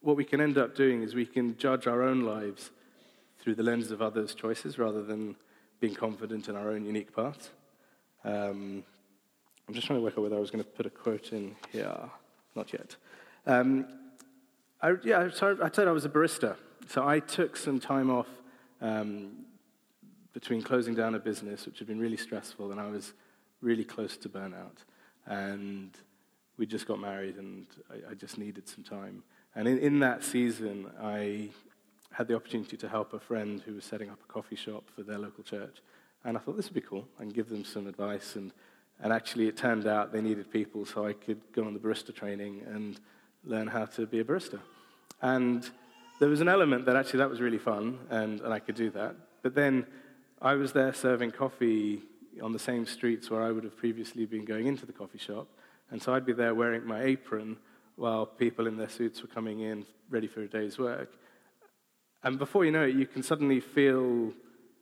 [0.00, 2.70] what we can end up doing is we can judge our own lives
[3.40, 5.34] through the lens of others' choices rather than
[5.80, 7.50] being confident in our own unique paths.
[8.24, 8.84] Um,
[9.66, 11.56] I'm just trying to work out whether I was going to put a quote in
[11.72, 12.10] here.
[12.54, 12.96] Not yet.
[13.46, 13.86] Um,
[14.80, 16.56] I, yeah, I said I was a barista.
[16.88, 18.26] So I took some time off
[18.80, 19.44] um,
[20.32, 23.14] between closing down a business, which had been really stressful, and I was
[23.60, 24.84] really close to burnout.
[25.26, 25.90] And
[26.58, 29.22] we just got married, and I, I just needed some time.
[29.54, 31.50] And in, in that season, I
[32.12, 35.02] had the opportunity to help a friend who was setting up a coffee shop for
[35.02, 35.78] their local church.
[36.24, 37.06] And I thought this would be cool.
[37.18, 38.36] I can give them some advice.
[38.36, 38.52] And,
[39.00, 42.14] and actually, it turned out they needed people, so I could go on the barista
[42.14, 43.00] training and
[43.44, 44.60] learn how to be a barista.
[45.20, 45.68] And
[46.20, 48.90] there was an element that actually that was really fun, and, and I could do
[48.90, 49.16] that.
[49.42, 49.86] But then
[50.40, 52.02] I was there serving coffee
[52.40, 55.48] on the same streets where I would have previously been going into the coffee shop.
[55.90, 57.58] And so I'd be there wearing my apron
[57.96, 61.12] while people in their suits were coming in ready for a day's work.
[62.22, 64.32] And before you know it, you can suddenly feel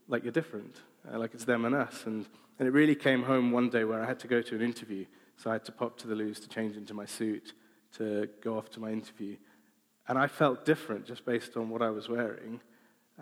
[0.08, 0.76] like you're different,
[1.10, 2.04] uh, like it's them and us.
[2.06, 2.26] And,
[2.58, 5.06] and it really came home one day where I had to go to an interview.
[5.36, 7.54] So I had to pop to the loos to change into my suit
[7.96, 9.36] to go off to my interview.
[10.08, 12.60] And I felt different just based on what I was wearing.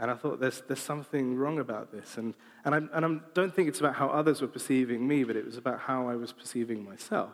[0.01, 2.17] And I thought, there's, there's something wrong about this.
[2.19, 5.37] And, and, I, and I don't think it's about how others were perceiving me, but
[5.37, 7.33] it was about how I was perceiving myself.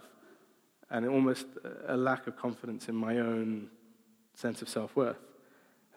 [0.90, 1.46] And almost
[1.86, 3.68] a lack of confidence in my own
[4.34, 5.18] sense of self worth.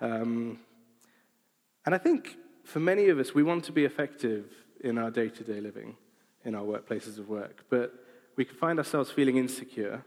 [0.02, 0.60] Um,
[1.86, 5.30] and I think for many of us, we want to be effective in our day
[5.30, 5.95] to day living,
[6.43, 7.63] in our workplaces of work.
[7.69, 7.93] But
[8.36, 10.04] we can find ourselves feeling insecure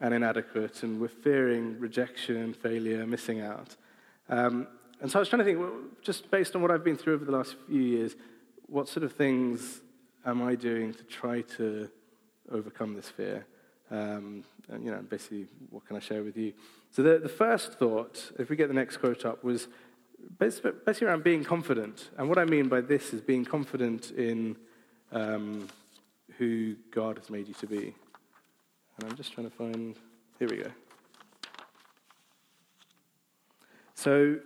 [0.00, 3.76] and inadequate, and we're fearing rejection, failure, missing out.
[4.28, 4.66] Um,
[5.00, 7.14] and so I was trying to think, well, just based on what I've been through
[7.14, 8.16] over the last few years,
[8.66, 9.80] what sort of things
[10.24, 11.90] am I doing to try to
[12.50, 13.46] overcome this fear?
[13.90, 16.54] Um, and, you know, basically, what can I share with you?
[16.90, 19.68] So the, the first thought, if we get the next quote up, was
[20.38, 22.10] basically around being confident.
[22.16, 24.56] And what I mean by this is being confident in
[25.12, 25.68] um,
[26.38, 27.94] who God has made you to be.
[28.98, 29.96] And I'm just trying to find,
[30.38, 30.70] here we go.
[33.94, 34.38] So,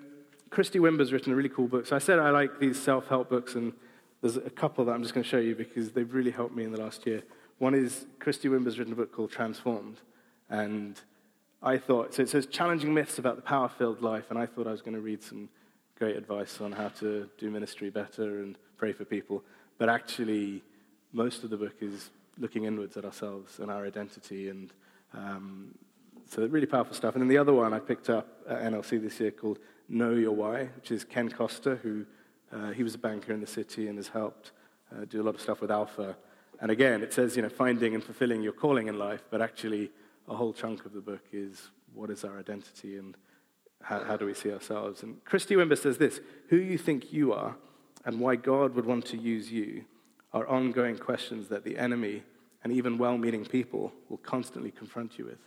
[0.50, 1.86] Christy Wimber's written a really cool book.
[1.86, 3.72] So, I said I like these self help books, and
[4.20, 6.64] there's a couple that I'm just going to show you because they've really helped me
[6.64, 7.22] in the last year.
[7.58, 10.00] One is Christy Wimber's written a book called Transformed.
[10.48, 11.00] And
[11.62, 14.66] I thought, so it says challenging myths about the power filled life, and I thought
[14.66, 15.48] I was going to read some
[15.98, 19.42] great advice on how to do ministry better and pray for people.
[19.76, 20.62] But actually,
[21.12, 24.48] most of the book is looking inwards at ourselves and our identity.
[24.48, 24.72] And
[25.14, 25.74] um,
[26.28, 27.14] so, really powerful stuff.
[27.14, 30.32] And then the other one I picked up at NLC this year called Know Your
[30.32, 32.04] Why, which is Ken Costa, who
[32.52, 34.52] uh, he was a banker in the city and has helped
[34.92, 36.16] uh, do a lot of stuff with Alpha.
[36.60, 39.90] And again, it says, you know, finding and fulfilling your calling in life, but actually,
[40.28, 43.16] a whole chunk of the book is what is our identity and
[43.82, 45.02] how, how do we see ourselves?
[45.02, 47.56] And Christy Wimber says this Who you think you are
[48.04, 49.84] and why God would want to use you
[50.32, 52.22] are ongoing questions that the enemy
[52.62, 55.38] and even well meaning people will constantly confront you with.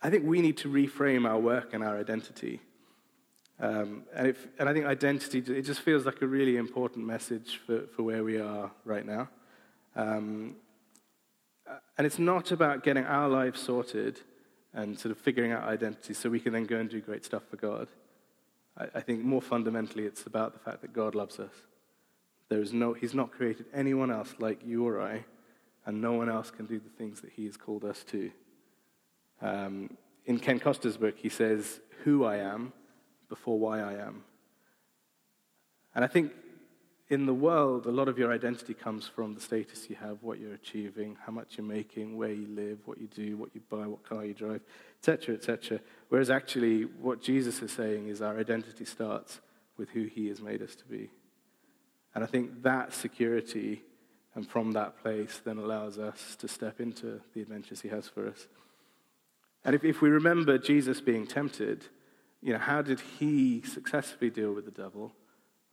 [0.00, 2.60] I think we need to reframe our work and our identity.
[3.60, 7.60] Um, and, if, and, I think identity, it just feels like a really important message
[7.66, 9.28] for, for where we are right now.
[9.96, 10.54] Um,
[11.96, 14.20] and it's not about getting our lives sorted
[14.72, 17.42] and sort of figuring out identity so we can then go and do great stuff
[17.50, 17.88] for God.
[18.76, 21.50] I, I think more fundamentally, it's about the fact that God loves us.
[22.48, 25.24] There is no, he's not created anyone else like you or I,
[25.86, 28.30] and no one else can do the things that He has called us to.
[29.40, 32.72] Um, in Ken Costa's book, he says, Who I am
[33.28, 34.24] before why I am.
[35.94, 36.32] And I think
[37.08, 40.38] in the world, a lot of your identity comes from the status you have, what
[40.38, 43.86] you're achieving, how much you're making, where you live, what you do, what you buy,
[43.86, 44.60] what car you drive,
[44.98, 45.80] etc., etc.
[46.10, 49.40] Whereas actually, what Jesus is saying is our identity starts
[49.78, 51.10] with who he has made us to be.
[52.14, 53.82] And I think that security
[54.34, 58.28] and from that place then allows us to step into the adventures he has for
[58.28, 58.48] us.
[59.64, 61.86] And if, if we remember Jesus being tempted,
[62.40, 65.12] you know, how did he successfully deal with the devil?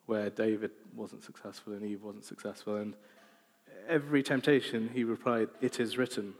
[0.05, 2.75] where David wasn't successful and Eve wasn't successful.
[2.77, 2.95] And
[3.87, 6.33] every temptation, he replied, It is written.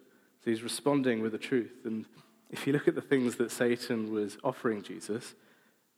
[0.43, 1.73] So he's responding with the truth.
[1.85, 2.05] And
[2.51, 5.35] if you look at the things that Satan was offering Jesus,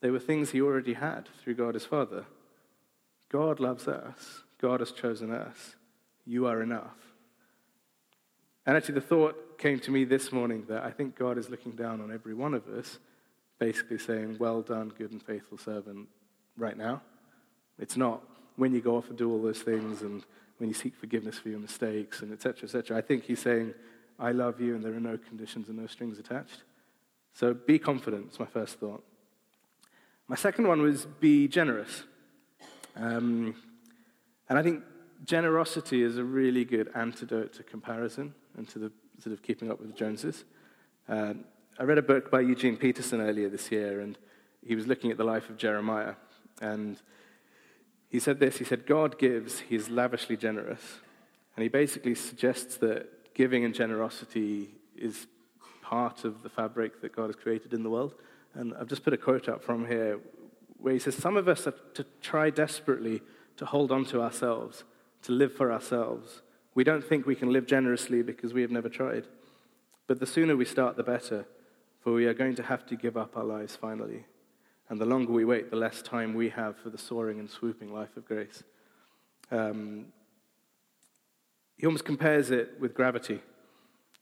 [0.02, 2.26] they were things he already had through God his Father.
[3.30, 5.76] God loves us, God has chosen us.
[6.26, 6.98] You are enough.
[8.66, 11.72] And actually, the thought came to me this morning that I think God is looking
[11.72, 13.00] down on every one of us,
[13.60, 16.10] basically saying, Well done, good and faithful servant,
[16.58, 17.02] right now.
[17.80, 18.22] It's not
[18.56, 20.24] when you go off and do all those things and
[20.58, 22.64] when you seek forgiveness for your mistakes and etc.
[22.64, 22.98] etc.
[22.98, 23.74] I think he's saying,
[24.20, 26.64] I love you and there are no conditions and no strings attached.
[27.34, 29.04] So be confident, is my first thought.
[30.28, 32.04] My second one was be generous.
[33.00, 33.56] Um,
[34.50, 34.84] and I think
[35.24, 39.80] generosity is a really good antidote to comparison and to the sort of keeping up
[39.80, 40.46] with the Joneses.
[41.08, 41.36] Uh,
[41.80, 44.18] I read a book by Eugene Peterson earlier this year, and
[44.66, 46.16] he was looking at the life of Jeremiah.
[46.60, 47.00] And
[48.10, 51.00] he said this He said, God gives, he is lavishly generous.
[51.56, 55.28] And he basically suggests that giving and generosity is
[55.82, 58.16] part of the fabric that God has created in the world.
[58.54, 60.20] And I've just put a quote up from here
[60.80, 63.22] where he says, Some of us have to try desperately
[63.58, 64.84] to hold on to ourselves,
[65.24, 66.42] to live for ourselves.
[66.76, 69.26] We don't think we can live generously because we have never tried.
[70.06, 71.46] But the sooner we start, the better,
[72.02, 74.26] for we are going to have to give up our lives finally.
[74.90, 77.94] And the longer we wait, the less time we have for the soaring and swooping
[77.94, 78.64] life of grace.
[79.52, 80.06] Um,
[81.76, 83.42] he almost compares it with gravity.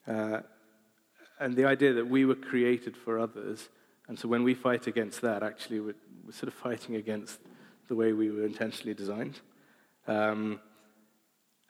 [0.07, 0.39] Uh,
[1.39, 3.69] and the idea that we were created for others.
[4.07, 7.39] And so when we fight against that, actually, we're, we're sort of fighting against
[7.87, 9.39] the way we were intentionally designed.
[10.07, 10.59] Um,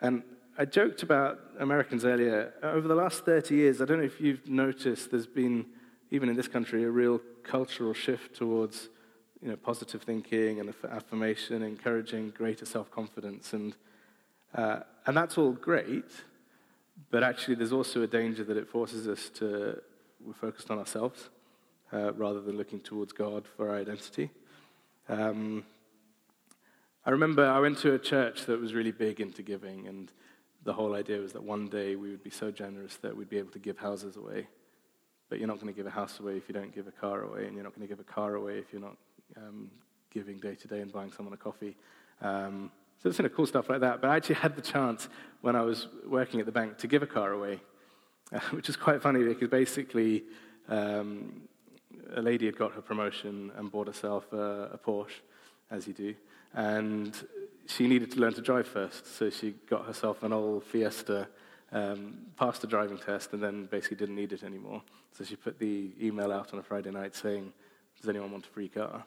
[0.02, 0.24] and
[0.58, 2.54] I joked about Americans earlier.
[2.64, 5.66] Over the last 30 years, I don't know if you've noticed, there's been
[6.12, 8.90] even in this country, a real cultural shift towards
[9.42, 13.54] you know, positive thinking and affirmation, encouraging greater self confidence.
[13.54, 13.76] And,
[14.54, 16.06] uh, and that's all great,
[17.12, 19.82] but actually, there's also a danger that it forces us to,
[20.26, 21.30] we're focused on ourselves
[21.92, 24.30] uh, rather than looking towards God for our identity.
[25.08, 25.66] Um,
[27.06, 30.12] I remember I went to a church that was really big into giving, and
[30.64, 33.38] the whole idea was that one day we would be so generous that we'd be
[33.38, 34.48] able to give houses away.
[35.30, 37.22] But you're not going to give a house away if you don't give a car
[37.22, 38.98] away, and you're not going to give a car away if you're not
[39.38, 39.70] um,
[40.12, 41.76] giving day to day and buying someone a coffee.
[42.22, 44.02] Um, so it's kind of cool stuff like that.
[44.02, 45.10] But I actually had the chance
[45.42, 47.60] when I was working at the bank to give a car away,
[48.52, 50.24] which is quite funny because basically
[50.70, 51.44] um,
[52.14, 55.22] a lady had got her promotion and bought herself a, a Porsche,
[55.72, 56.16] as you do.
[56.54, 57.16] And
[57.68, 61.28] she needed to learn to drive first, so she got herself an old Fiesta,
[61.72, 64.82] um, passed the driving test, and then basically didn't need it anymore.
[65.18, 67.52] So she put the email out on a Friday night saying,
[68.00, 69.04] Does anyone want a free car?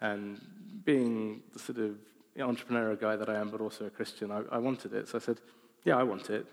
[0.00, 0.40] And
[0.84, 1.96] being the sort of
[2.36, 5.08] entrepreneurial guy that I am, but also a Christian, I, I wanted it.
[5.08, 5.40] So I said,
[5.84, 6.46] Yeah, I want it,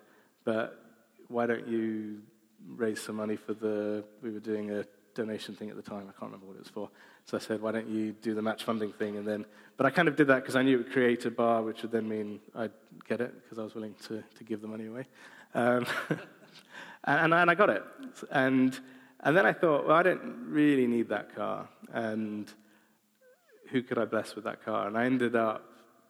[0.43, 0.83] but
[1.27, 2.21] why don't you
[2.67, 4.03] raise some money for the.
[4.21, 6.03] We were doing a donation thing at the time.
[6.09, 6.89] I can't remember what it was for.
[7.25, 9.17] So I said, why don't you do the match funding thing?
[9.17, 9.45] And then,
[9.77, 11.81] but I kind of did that because I knew it would create a bar, which
[11.83, 12.71] would then mean I'd
[13.07, 15.05] get it because I was willing to, to give the money away.
[15.53, 15.85] Um,
[17.03, 17.83] and, and I got it.
[18.31, 18.79] And,
[19.19, 21.69] and then I thought, well, I don't really need that car.
[21.93, 22.51] And
[23.69, 24.87] who could I bless with that car?
[24.87, 25.63] And I ended up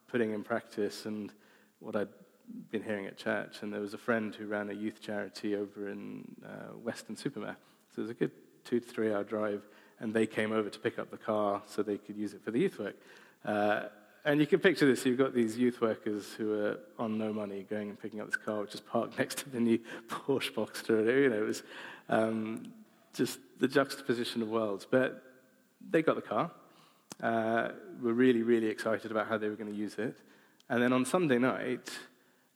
[0.08, 1.32] putting in practice and
[1.80, 2.08] what I'd
[2.72, 3.58] been hearing at church.
[3.62, 7.58] And there was a friend who ran a youth charity over in uh, Weston-super-Mare.
[7.96, 8.32] So it was a good
[8.66, 9.64] two to three hour drive,
[10.00, 12.52] and they came over to pick up the car so they could use it for
[12.52, 12.96] the youth work.
[13.46, 13.84] Uh,
[14.26, 15.06] and you can picture this.
[15.06, 18.38] You've got these youth workers who are on no money going and picking up this
[18.38, 21.24] car, which is parked next to the new Porsche Boxster.
[21.24, 21.64] You know, it was
[22.10, 22.74] um,
[23.14, 24.86] just the juxtaposition of worlds.
[24.90, 25.24] But
[25.90, 26.52] they got the car.
[27.22, 27.70] Uh,
[28.02, 30.16] were really, really excited about how they were going to use it.
[30.70, 31.90] And then on Sunday night,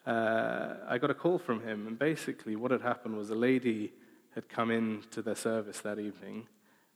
[0.05, 3.91] uh, I got a call from him, and basically what had happened was a lady
[4.35, 6.47] had come into their service that evening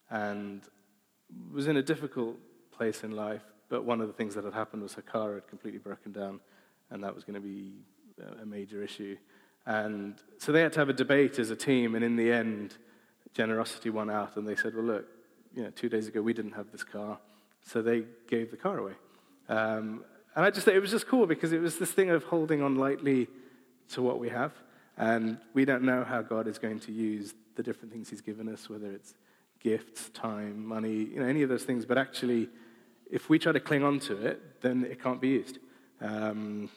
[0.09, 0.61] and
[1.53, 2.37] was in a difficult
[2.71, 5.47] place in life, but one of the things that had happened was her car had
[5.47, 6.39] completely broken down,
[6.89, 7.73] and that was going to be
[8.41, 9.17] a major issue.
[9.65, 12.77] And so they had to have a debate as a team, and in the end,
[13.33, 15.05] generosity won out, and they said, Well, look,
[15.53, 17.19] you know, two days ago we didn't have this car,
[17.63, 18.93] so they gave the car away.
[19.49, 20.03] Um,
[20.35, 22.75] and I just it was just cool because it was this thing of holding on
[22.75, 23.27] lightly
[23.89, 24.53] to what we have.
[24.97, 28.49] And we don't know how God is going to use the different things He's given
[28.49, 29.13] us, whether it's
[29.59, 31.85] gifts, time, money, you know, any of those things.
[31.85, 32.49] But actually,
[33.09, 35.59] if we try to cling on to it, then it can't be used.
[36.01, 36.69] Um,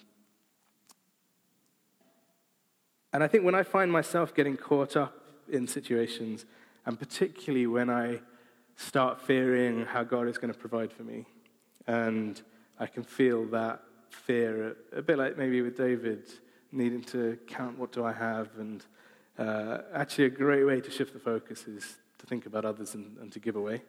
[3.13, 5.15] and I think when I find myself getting caught up
[5.49, 6.45] in situations,
[6.87, 8.21] and particularly when I
[8.77, 11.27] start fearing how God is going to provide for me,
[11.87, 12.41] and
[12.79, 16.29] I can feel that fear, a bit like maybe with David
[16.73, 18.49] needing to count what do I have.
[18.59, 18.85] And
[19.39, 23.17] uh, actually, a great way to shift the focus is to think about others and,
[23.19, 23.83] and to give away.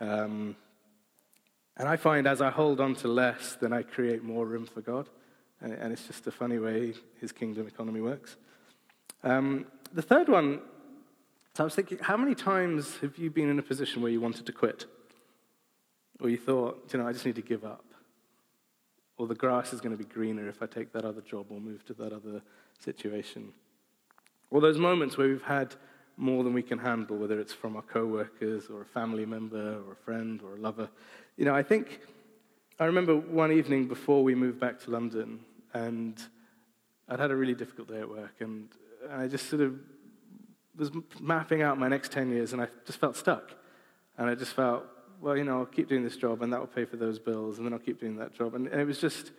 [0.00, 0.56] Um,
[1.76, 4.80] and I find as I hold on to less, then I create more room for
[4.80, 5.08] God.
[5.60, 8.36] And, and it's just a funny way his kingdom economy works.
[9.22, 10.60] Um, the third one,
[11.58, 14.46] I was thinking, how many times have you been in a position where you wanted
[14.46, 14.86] to quit?
[16.20, 17.84] Or you thought, you know, I just need to give up?
[19.16, 21.60] Or the grass is going to be greener if I take that other job or
[21.60, 22.42] move to that other
[22.78, 23.52] situation.
[24.50, 25.74] Or those moments where we've had
[26.16, 29.92] more than we can handle, whether it's from our co-workers or a family member or
[29.92, 30.88] a friend or a lover.
[31.36, 32.00] You know, I think
[32.78, 35.40] I remember one evening before we moved back to London,
[35.72, 36.20] and
[37.08, 38.68] I'd had a really difficult day at work, and
[39.10, 39.78] I just sort of
[40.76, 43.52] was mapping out my next 10 years, and I just felt stuck.
[44.18, 44.84] And I just felt,
[45.24, 47.56] well, you know, I'll keep doing this job and that will pay for those bills,
[47.56, 48.54] and then I'll keep doing that job.
[48.54, 49.30] And, it was just,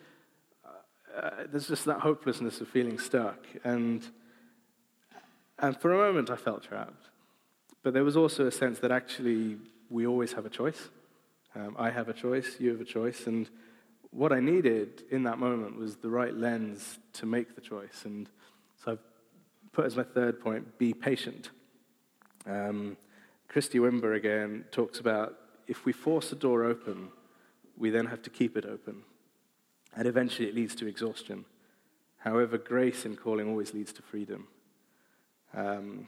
[1.16, 3.38] uh, there's just that hopelessness of feeling stuck.
[3.64, 4.04] And,
[5.60, 7.10] and for a moment, I felt trapped.
[7.84, 9.58] But there was also a sense that actually
[9.92, 10.90] we always have a choice.
[11.56, 13.28] Um, I have a choice, you have a choice.
[13.28, 13.48] And
[14.10, 18.06] what I needed in that moment was the right lens to make the choice.
[18.06, 18.28] And
[18.84, 19.00] so I've
[19.72, 21.52] put as my third point be patient.
[22.48, 22.98] Um,
[23.48, 27.10] Christy Wimber again talks about if we force a door open,
[27.78, 29.04] we then have to keep it open.
[29.96, 31.46] And eventually it leads to exhaustion.
[32.18, 34.48] However, grace in calling always leads to freedom.
[35.54, 36.08] Um,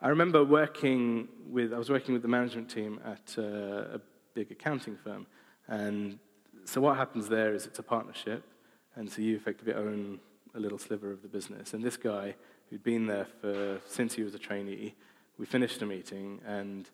[0.00, 4.00] I remember working with, I was working with the management team at uh, a
[4.34, 5.26] big accounting firm.
[5.68, 6.18] And
[6.64, 8.44] so what happens there is it's a partnership.
[8.96, 10.20] And so you effectively own
[10.54, 11.74] a little sliver of the business.
[11.74, 12.34] And this guy,
[12.68, 14.94] who'd been there for, since he was a trainee,
[15.38, 16.88] we finished a meeting and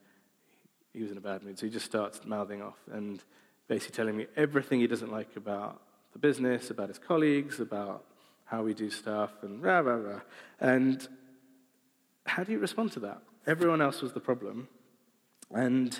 [0.97, 1.59] he was in a bad mood.
[1.59, 3.23] So he just starts mouthing off and
[3.69, 5.83] basically telling me everything he doesn't like about
[6.15, 8.07] the business, about his colleagues, about
[8.47, 10.21] how we do stuff, and rah, rah, rah.
[10.59, 11.07] And
[12.25, 13.21] how do you respond to that?
[13.47, 14.69] Everyone else was the problem.
[15.51, 15.99] And,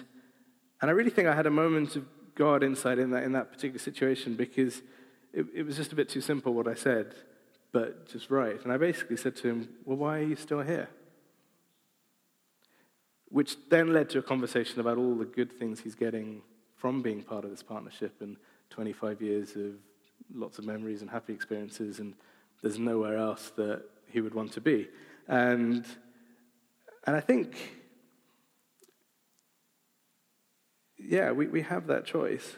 [0.81, 3.51] and I really think I had a moment of God insight in that, in that
[3.51, 4.81] particular situation because
[5.35, 7.15] it, it was just a bit too simple what I said,
[7.71, 8.63] but just right.
[8.65, 10.89] And I basically said to him, Well, why are you still here?
[13.37, 16.41] Which then led to a conversation about all the good things he's getting
[16.75, 18.39] from being part of this partnership and
[18.71, 19.75] 25 years of
[20.33, 22.15] lots of memories and happy experiences, and
[22.63, 24.89] there's nowhere else that he would want to be.
[25.29, 25.85] And,
[27.07, 27.59] and I think,
[30.99, 32.57] yeah, we, we have that choice.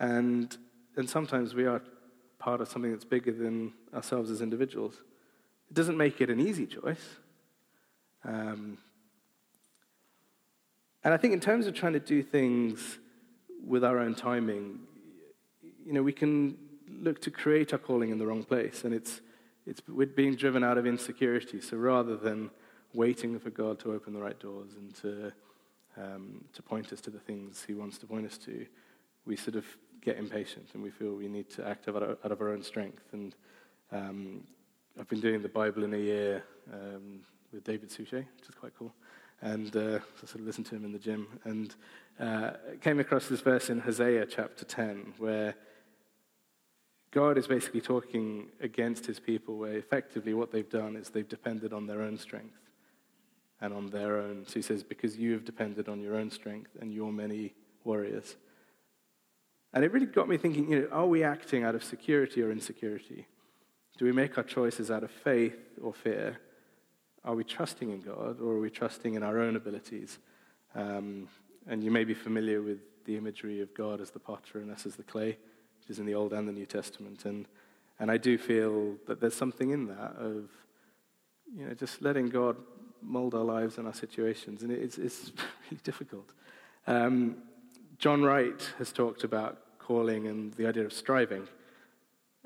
[0.00, 0.56] And,
[0.96, 1.80] and sometimes we are
[2.40, 4.94] part of something that's bigger than ourselves as individuals.
[5.70, 7.06] It doesn't make it an easy choice.
[8.24, 8.78] Um,
[11.04, 12.98] and I think, in terms of trying to do things
[13.64, 14.80] with our own timing,
[15.84, 16.56] you know, we can
[16.88, 19.20] look to create our calling in the wrong place, and it's,
[19.66, 21.60] it's we're being driven out of insecurity.
[21.60, 22.50] So rather than
[22.94, 25.32] waiting for God to open the right doors and to,
[25.96, 28.66] um, to point us to the things He wants to point us to,
[29.26, 29.66] we sort of
[30.00, 32.62] get impatient and we feel we need to act out of, out of our own
[32.62, 33.04] strength.
[33.12, 33.34] And
[33.90, 34.44] um,
[34.98, 37.20] I've been doing the Bible in a year um,
[37.52, 38.94] with David Suchet, which is quite cool.
[39.40, 41.74] And uh, I sort of listened to him in the gym and
[42.18, 45.54] uh, came across this verse in Hosea chapter 10 where
[47.10, 51.72] God is basically talking against his people, where effectively what they've done is they've depended
[51.72, 52.58] on their own strength
[53.60, 54.44] and on their own.
[54.46, 57.54] So he says, Because you have depended on your own strength and your many
[57.84, 58.34] warriors.
[59.72, 62.50] And it really got me thinking, you know, are we acting out of security or
[62.50, 63.26] insecurity?
[63.96, 66.38] Do we make our choices out of faith or fear?
[67.24, 70.18] Are we trusting in God or are we trusting in our own abilities?
[70.74, 71.28] Um,
[71.66, 74.86] and you may be familiar with the imagery of God as the potter and us
[74.86, 75.38] as the clay
[75.84, 77.24] which is in the Old and the New Testament.
[77.24, 77.46] And,
[77.98, 80.48] and I do feel that there's something in that of,
[81.54, 82.56] you know, just letting God
[83.02, 84.62] mold our lives and our situations.
[84.62, 85.32] And it's, it's
[85.70, 86.32] really difficult.
[86.86, 87.36] Um,
[87.98, 91.46] John Wright has talked about calling and the idea of striving.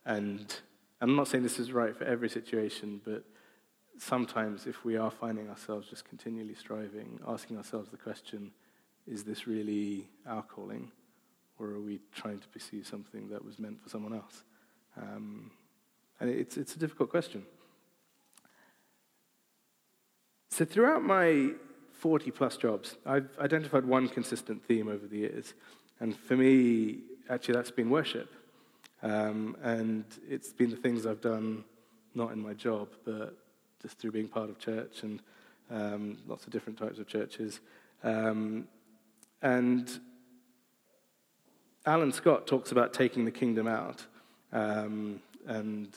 [0.05, 0.53] And
[1.01, 3.25] I'm not saying this is right for every situation, but
[3.99, 8.53] sometimes if we are finding ourselves just continually striving, asking ourselves the question,
[9.07, 10.91] is this really our calling?
[11.59, 14.45] or are we trying to pursue something that was meant for someone else?
[14.97, 15.51] Um,
[16.21, 17.45] and it's, it's a difficult question.
[20.51, 21.51] So, throughout my
[21.93, 25.55] 40 plus jobs, I've identified one consistent theme over the years.
[26.01, 28.33] And for me, actually, that's been worship.
[29.03, 31.65] Um, and it's been the things I've done
[32.15, 33.37] not in my job, but
[33.83, 35.21] just through being part of church and
[35.71, 37.61] um, lots of different types of churches.
[38.03, 38.69] Um,
[39.43, 39.89] and
[41.87, 44.05] Alan Scott talks about taking the kingdom out
[44.53, 45.89] um, and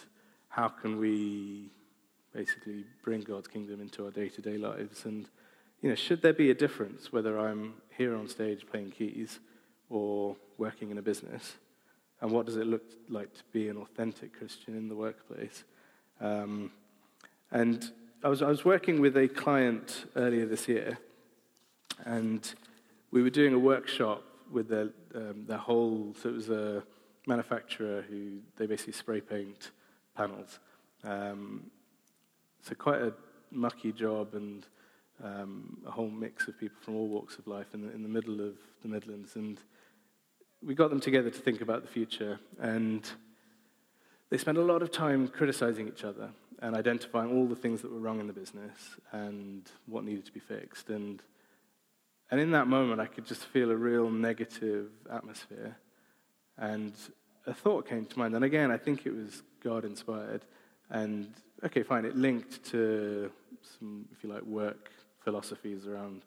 [0.50, 1.72] how can we
[2.34, 5.06] basically bring God's kingdom into our day to day lives.
[5.06, 5.30] And,
[5.82, 9.40] you know, should there be a difference whether I'm here on stage playing keys
[9.90, 11.56] or working in a business?
[12.22, 15.64] And what does it look like to be an authentic Christian in the workplace?
[16.20, 16.72] Um,
[17.52, 17.92] and
[18.24, 20.98] I was, I was working with a client earlier this year,
[22.06, 22.54] and
[23.12, 26.84] we were doing a workshop with their, um, their whole, so it was a
[27.28, 29.72] manufacturer who, they basically spray paint
[30.16, 30.60] panels.
[31.04, 31.72] Um,
[32.62, 33.14] so quite a
[33.50, 34.66] mucky job and
[35.24, 38.10] um, a whole mix of people from all walks of life in the, in the
[38.10, 39.36] middle of the Midlands.
[39.36, 39.60] And
[40.64, 42.40] we got them together to think about the future.
[42.60, 43.10] And
[44.30, 46.30] they spent a lot of time criticizing each other
[46.62, 50.32] and identifying all the things that were wrong in the business and what needed to
[50.32, 50.90] be fixed.
[50.90, 51.22] And
[52.32, 55.76] and in that moment, I could just feel a real negative atmosphere.
[56.58, 56.94] And
[57.46, 58.34] a thought came to mind.
[58.36, 60.46] And again, I think it was God inspired.
[60.90, 61.34] And
[61.66, 63.30] okay, fine, it linked to
[63.78, 64.92] some, if you like, work
[65.26, 66.22] philosophies around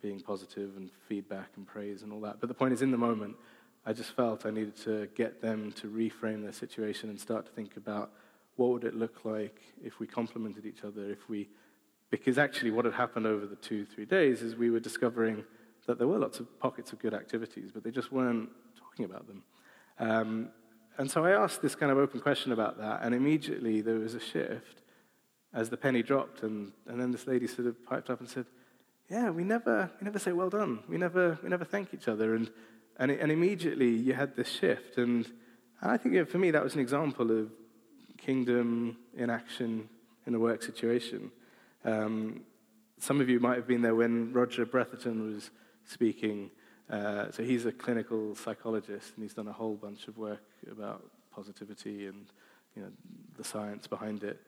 [0.00, 2.40] being positive and feedback and praise and all that.
[2.40, 3.36] But the point is, in the moment,
[3.84, 7.52] I just felt I needed to get them to reframe their situation and start to
[7.52, 8.12] think about
[8.56, 11.48] what would it look like if we complimented each other, if we
[12.10, 15.44] because actually, what had happened over the two, three days is we were discovering
[15.86, 18.48] that there were lots of pockets of good activities, but they just weren't
[18.78, 19.42] talking about them.
[19.98, 20.48] Um,
[20.98, 24.14] and so I asked this kind of open question about that, and immediately there was
[24.14, 24.82] a shift
[25.52, 28.46] as the penny dropped, and, and then this lady sort of piped up and said,
[29.10, 30.80] Yeah, we never, we never say well done.
[30.88, 32.34] We never, we never thank each other.
[32.34, 32.50] And,
[32.98, 34.96] and, and immediately you had this shift.
[34.98, 35.26] And,
[35.80, 37.50] and I think for me that was an example of
[38.26, 39.88] kingdom in action
[40.26, 41.30] in a work situation.
[41.84, 42.40] Um,
[42.98, 45.50] some of you might have been there when Roger Bretherton was
[45.84, 46.50] speaking.
[46.90, 51.04] Uh, so he's a clinical psychologist, and he's done a whole bunch of work about
[51.30, 52.26] positivity and
[52.74, 52.88] you know,
[53.36, 54.40] the science behind it.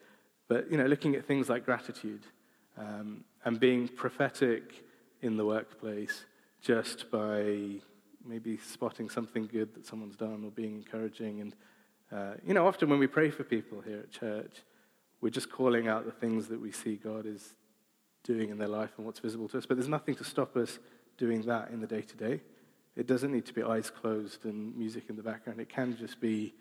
[0.48, 2.22] But you know, looking at things like gratitude
[2.76, 4.84] um, and being prophetic
[5.22, 6.24] in the workplace
[6.60, 7.80] just by
[8.26, 11.40] maybe spotting something good that someone's done or being encouraging.
[11.40, 11.54] And,
[12.10, 14.62] uh, you know, often when we pray for people here at church,
[15.20, 17.54] we're just calling out the things that we see God is
[18.24, 19.66] doing in their life and what's visible to us.
[19.66, 20.78] But there's nothing to stop us
[21.16, 22.40] doing that in the day to day.
[22.96, 25.60] It doesn't need to be eyes closed and music in the background.
[25.60, 26.54] It can just be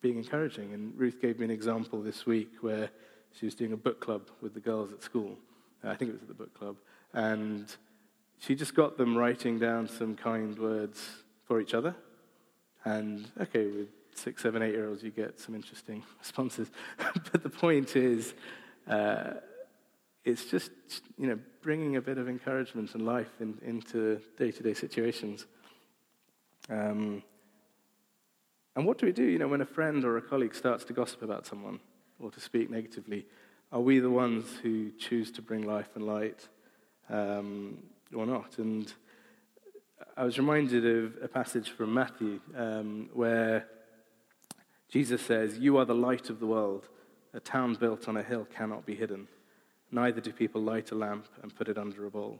[0.00, 0.72] being encouraging.
[0.72, 2.90] And Ruth gave me an example this week where
[3.32, 5.36] she was doing a book club with the girls at school.
[5.84, 6.76] Uh, I think it was at the book club.
[7.12, 7.74] And
[8.38, 11.08] she just got them writing down some kind words
[11.46, 11.94] for each other.
[12.84, 13.88] And okay, with
[14.18, 16.70] six, seven, eight year olds, you get some interesting responses.
[17.32, 18.34] but the point is,
[18.88, 19.34] uh,
[20.24, 20.70] it's just
[21.18, 25.46] you know bringing a bit of encouragement and life in, into day-to-day situations.
[26.68, 27.22] Um,
[28.76, 29.22] and what do we do?
[29.22, 31.78] You know, when a friend or a colleague starts to gossip about someone
[32.18, 33.26] or to speak negatively,
[33.70, 36.48] are we the ones who choose to bring life and light
[37.08, 37.78] um,
[38.14, 38.58] or not?
[38.58, 38.92] And
[40.16, 43.66] I was reminded of a passage from Matthew um, where
[44.94, 46.88] Jesus says, "You are the light of the world.
[47.32, 49.26] A town built on a hill cannot be hidden."
[49.90, 52.38] Neither do people light a lamp and put it under a bowl.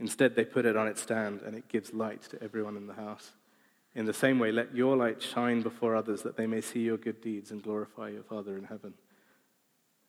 [0.00, 2.94] Instead, they put it on its stand, and it gives light to everyone in the
[2.94, 3.30] house.
[3.94, 6.96] In the same way, let your light shine before others that they may see your
[6.96, 8.94] good deeds and glorify your Father in heaven.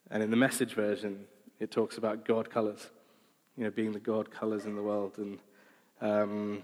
[0.09, 1.27] And in the message version,
[1.59, 2.89] it talks about God colors,
[3.55, 5.19] you know, being the God colors in the world.
[5.19, 5.39] And
[6.01, 6.63] um,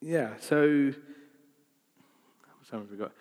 [0.00, 0.92] yeah, so,
[2.72, 3.12] time have we got?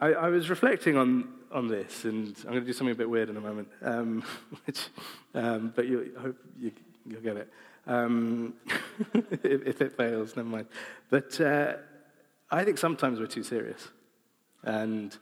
[0.00, 3.10] I, I was reflecting on on this, and I'm going to do something a bit
[3.10, 4.22] weird in a moment, um,
[4.64, 4.86] which,
[5.34, 6.72] um, but you, I hope you,
[7.06, 7.52] will get it.
[7.86, 8.54] Um,
[9.42, 10.66] if, if, it fails, never mind.
[11.08, 11.74] But uh,
[12.50, 13.88] I think sometimes we're too serious.
[14.62, 15.16] And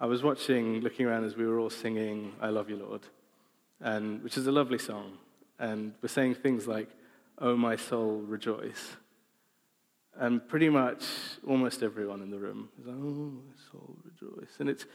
[0.00, 3.02] I was watching, looking around as we were all singing I Love You, Lord,
[3.80, 5.18] and, which is a lovely song.
[5.58, 6.88] And we're saying things like,
[7.38, 8.96] Oh, my soul, rejoice.
[10.16, 11.04] And pretty much
[11.46, 13.32] almost everyone in the room is like, Oh,
[13.70, 14.52] soul, rejoice.
[14.60, 14.86] And it's,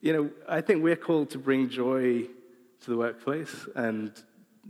[0.00, 2.26] you know, I think we're called to bring joy
[2.82, 4.12] to the workplace, and,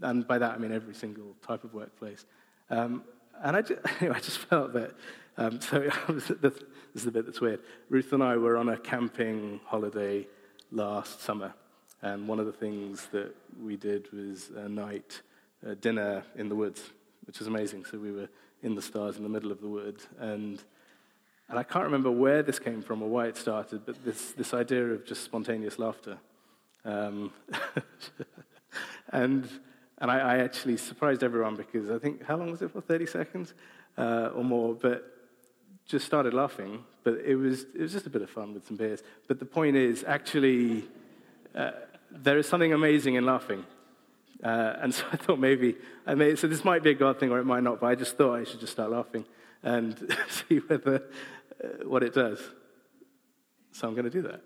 [0.02, 2.26] and by that I mean every single type of workplace.
[2.70, 3.02] Um,
[3.42, 4.92] and I just, I just felt that,
[5.38, 6.30] um, so this
[6.94, 7.60] is the bit that's weird.
[7.88, 10.26] Ruth and I were on a camping holiday
[10.70, 11.54] last summer,
[12.02, 15.22] and one of the things that we did was a night
[15.64, 16.90] a dinner in the woods,
[17.24, 17.84] which was amazing.
[17.84, 18.28] So we were
[18.62, 20.62] in the stars in the middle of the woods, and
[21.48, 24.54] and I can't remember where this came from or why it started, but this, this
[24.54, 26.16] idea of just spontaneous laughter.
[26.82, 27.30] Um,
[29.12, 29.46] and
[29.98, 32.80] and I, I, actually surprised everyone because I think, how long was it for?
[32.80, 33.54] 30 seconds
[33.96, 35.04] uh, or more, but
[35.86, 36.82] just started laughing.
[37.04, 39.02] But it was, it was just a bit of fun with some beers.
[39.28, 40.84] But the point is, actually,
[41.54, 41.72] uh,
[42.10, 43.64] there is something amazing in laughing.
[44.42, 45.76] Uh, and so I thought maybe,
[46.06, 47.94] I may, so this might be a God thing or it might not, but I
[47.94, 49.24] just thought I should just start laughing
[49.62, 51.04] and see whether
[51.62, 52.40] uh, what it does.
[53.72, 54.42] So I'm going to do that.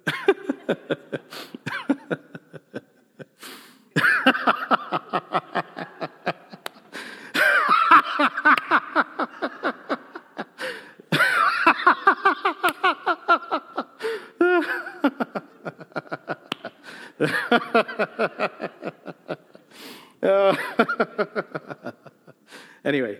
[22.84, 23.18] anyway.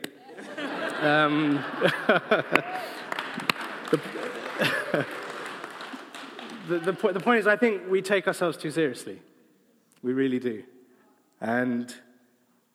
[1.03, 1.65] Um,
[3.91, 5.05] the,
[6.69, 9.21] the, the, the point is, I think we take ourselves too seriously.
[10.03, 10.65] We really do.
[11.41, 11.95] And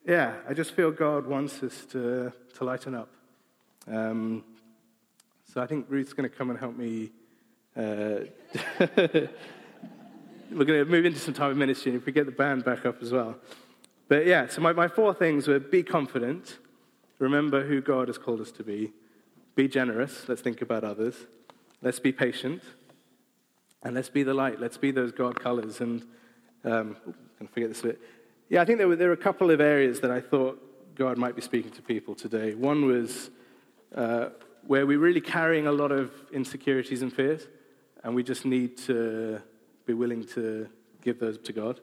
[0.06, 3.10] yeah, I just feel God wants us to, to lighten up.
[3.88, 4.44] Um,
[5.52, 7.12] so I think Ruth's going to come and help me.
[7.76, 8.26] Uh,
[10.52, 12.64] we're going to move into some time of ministry, and if we get the band
[12.64, 13.36] back up as well.
[14.12, 16.58] But yeah, so my, my four things were be confident,
[17.18, 18.92] remember who God has called us to be,
[19.56, 20.28] be generous.
[20.28, 21.16] Let's think about others.
[21.82, 22.62] Let's be patient.
[23.84, 24.60] And let's be the light.
[24.60, 25.80] Let's be those God colors.
[25.80, 26.04] And
[26.66, 26.98] um,
[27.40, 28.02] to forget this bit.
[28.50, 30.62] Yeah, I think there were, there were a couple of areas that I thought
[30.94, 32.54] God might be speaking to people today.
[32.54, 33.30] One was
[33.96, 34.32] uh,
[34.68, 37.48] where we're really carrying a lot of insecurities and fears,
[38.04, 39.42] and we just need to
[39.86, 40.68] be willing to
[41.02, 41.80] give those to God.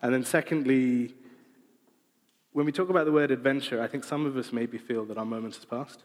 [0.00, 1.16] And then, secondly,
[2.56, 5.18] when we talk about the word adventure, I think some of us maybe feel that
[5.18, 6.04] our moment has passed.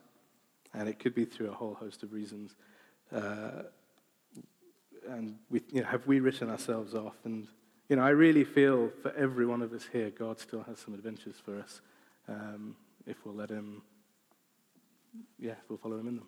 [0.74, 2.58] And it could be through a whole host of reasons.
[3.10, 3.64] Uh,
[5.08, 7.16] and we, you know, have we written ourselves off?
[7.24, 7.48] And
[7.88, 10.94] you know, I really feel for every one of us here, God still has some
[10.94, 11.80] adventures for us
[12.28, 12.76] um,
[13.08, 13.82] if we'll let Him,
[15.40, 16.28] yeah, if we'll follow Him in them.